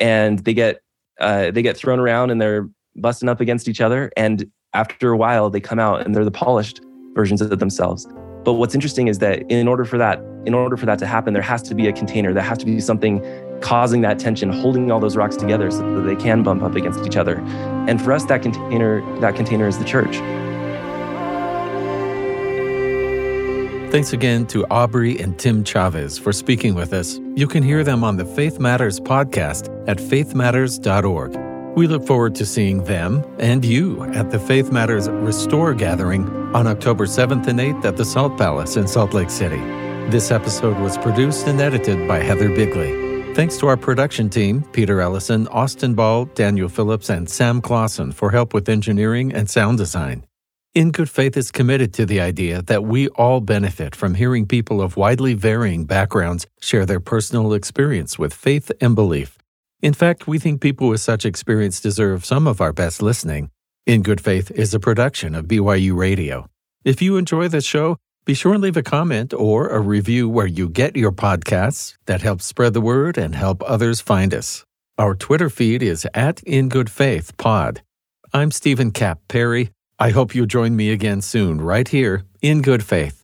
and 0.00 0.40
they 0.40 0.54
get 0.54 0.80
uh, 1.20 1.50
they 1.50 1.62
get 1.62 1.76
thrown 1.76 1.98
around 1.98 2.30
and 2.30 2.40
they're 2.40 2.68
busting 2.96 3.28
up 3.28 3.40
against 3.40 3.68
each 3.68 3.80
other. 3.80 4.10
And 4.16 4.50
after 4.74 5.10
a 5.10 5.16
while 5.16 5.50
they 5.50 5.60
come 5.60 5.78
out 5.78 6.04
and 6.04 6.14
they're 6.14 6.24
the 6.24 6.30
polished 6.30 6.80
versions 7.14 7.40
of 7.40 7.58
themselves. 7.58 8.06
But 8.44 8.54
what's 8.54 8.74
interesting 8.74 9.08
is 9.08 9.18
that 9.18 9.40
in 9.50 9.66
order 9.66 9.84
for 9.84 9.98
that 9.98 10.22
in 10.46 10.54
order 10.54 10.76
for 10.76 10.86
that 10.86 10.98
to 11.00 11.06
happen 11.06 11.34
there 11.34 11.42
has 11.42 11.62
to 11.62 11.74
be 11.74 11.88
a 11.88 11.92
container. 11.92 12.32
There 12.32 12.42
has 12.42 12.58
to 12.58 12.66
be 12.66 12.80
something 12.80 13.22
causing 13.60 14.02
that 14.02 14.18
tension 14.18 14.50
holding 14.52 14.90
all 14.92 15.00
those 15.00 15.16
rocks 15.16 15.36
together 15.36 15.70
so 15.70 15.96
that 15.96 16.02
they 16.02 16.16
can 16.16 16.42
bump 16.42 16.62
up 16.62 16.74
against 16.74 17.04
each 17.04 17.16
other. 17.16 17.40
And 17.88 18.00
for 18.00 18.12
us 18.12 18.24
that 18.26 18.42
container 18.42 19.02
that 19.20 19.34
container 19.34 19.66
is 19.66 19.78
the 19.78 19.84
church 19.84 20.16
Thanks 23.90 24.12
again 24.12 24.46
to 24.48 24.66
Aubrey 24.66 25.18
and 25.18 25.38
Tim 25.38 25.64
Chaves 25.64 26.20
for 26.20 26.30
speaking 26.30 26.74
with 26.74 26.92
us. 26.92 27.18
You 27.34 27.46
can 27.46 27.62
hear 27.62 27.82
them 27.82 28.04
on 28.04 28.18
the 28.18 28.24
Faith 28.26 28.60
Matters 28.60 29.00
podcast 29.00 29.70
at 29.88 29.96
faithmatters.org. 29.96 31.74
We 31.74 31.86
look 31.86 32.06
forward 32.06 32.34
to 32.34 32.44
seeing 32.44 32.84
them 32.84 33.24
and 33.38 33.64
you 33.64 34.04
at 34.12 34.30
the 34.30 34.38
Faith 34.38 34.70
Matters 34.70 35.08
Restore 35.08 35.72
Gathering 35.72 36.28
on 36.54 36.66
October 36.66 37.06
7th 37.06 37.46
and 37.46 37.58
8th 37.58 37.82
at 37.86 37.96
the 37.96 38.04
Salt 38.04 38.36
Palace 38.36 38.76
in 38.76 38.86
Salt 38.86 39.14
Lake 39.14 39.30
City. 39.30 39.60
This 40.10 40.30
episode 40.30 40.78
was 40.80 40.98
produced 40.98 41.46
and 41.46 41.58
edited 41.58 42.06
by 42.06 42.18
Heather 42.18 42.50
Bigley. 42.50 43.32
Thanks 43.32 43.56
to 43.56 43.68
our 43.68 43.78
production 43.78 44.28
team, 44.28 44.64
Peter 44.72 45.00
Ellison, 45.00 45.48
Austin 45.48 45.94
Ball, 45.94 46.26
Daniel 46.26 46.68
Phillips, 46.68 47.08
and 47.08 47.28
Sam 47.28 47.62
Clausen 47.62 48.12
for 48.12 48.30
help 48.32 48.52
with 48.52 48.68
engineering 48.68 49.32
and 49.32 49.48
sound 49.48 49.78
design. 49.78 50.27
In 50.74 50.90
Good 50.92 51.08
Faith 51.08 51.36
is 51.36 51.50
committed 51.50 51.94
to 51.94 52.04
the 52.04 52.20
idea 52.20 52.60
that 52.62 52.84
we 52.84 53.08
all 53.08 53.40
benefit 53.40 53.96
from 53.96 54.14
hearing 54.14 54.46
people 54.46 54.82
of 54.82 54.98
widely 54.98 55.32
varying 55.32 55.86
backgrounds 55.86 56.46
share 56.60 56.84
their 56.84 57.00
personal 57.00 57.54
experience 57.54 58.18
with 58.18 58.34
faith 58.34 58.70
and 58.80 58.94
belief. 58.94 59.38
In 59.80 59.94
fact, 59.94 60.26
we 60.26 60.38
think 60.38 60.60
people 60.60 60.88
with 60.88 61.00
such 61.00 61.24
experience 61.24 61.80
deserve 61.80 62.26
some 62.26 62.46
of 62.46 62.60
our 62.60 62.74
best 62.74 63.00
listening. 63.00 63.50
In 63.86 64.02
Good 64.02 64.20
Faith 64.20 64.50
is 64.50 64.74
a 64.74 64.78
production 64.78 65.34
of 65.34 65.46
BYU 65.46 65.96
Radio. 65.96 66.46
If 66.84 67.00
you 67.00 67.16
enjoy 67.16 67.48
this 67.48 67.64
show, 67.64 67.96
be 68.26 68.34
sure 68.34 68.52
and 68.52 68.62
leave 68.62 68.76
a 68.76 68.82
comment 68.82 69.32
or 69.32 69.68
a 69.68 69.80
review 69.80 70.28
where 70.28 70.46
you 70.46 70.68
get 70.68 70.96
your 70.96 71.12
podcasts. 71.12 71.96
That 72.04 72.20
helps 72.20 72.44
spread 72.44 72.74
the 72.74 72.82
word 72.82 73.16
and 73.16 73.34
help 73.34 73.62
others 73.62 74.02
find 74.02 74.34
us. 74.34 74.66
Our 74.98 75.14
Twitter 75.14 75.48
feed 75.48 75.82
is 75.82 76.06
at 76.12 76.42
In 76.42 76.68
Good 76.68 76.90
Faith 76.90 77.38
Pod. 77.38 77.80
I'm 78.34 78.50
Stephen 78.50 78.90
Kapp 78.90 79.20
Perry. 79.28 79.70
I 80.00 80.10
hope 80.10 80.32
you'll 80.32 80.46
join 80.46 80.76
me 80.76 80.92
again 80.92 81.20
soon, 81.22 81.60
right 81.60 81.88
here 81.88 82.22
in 82.40 82.62
good 82.62 82.84
faith. 82.84 83.17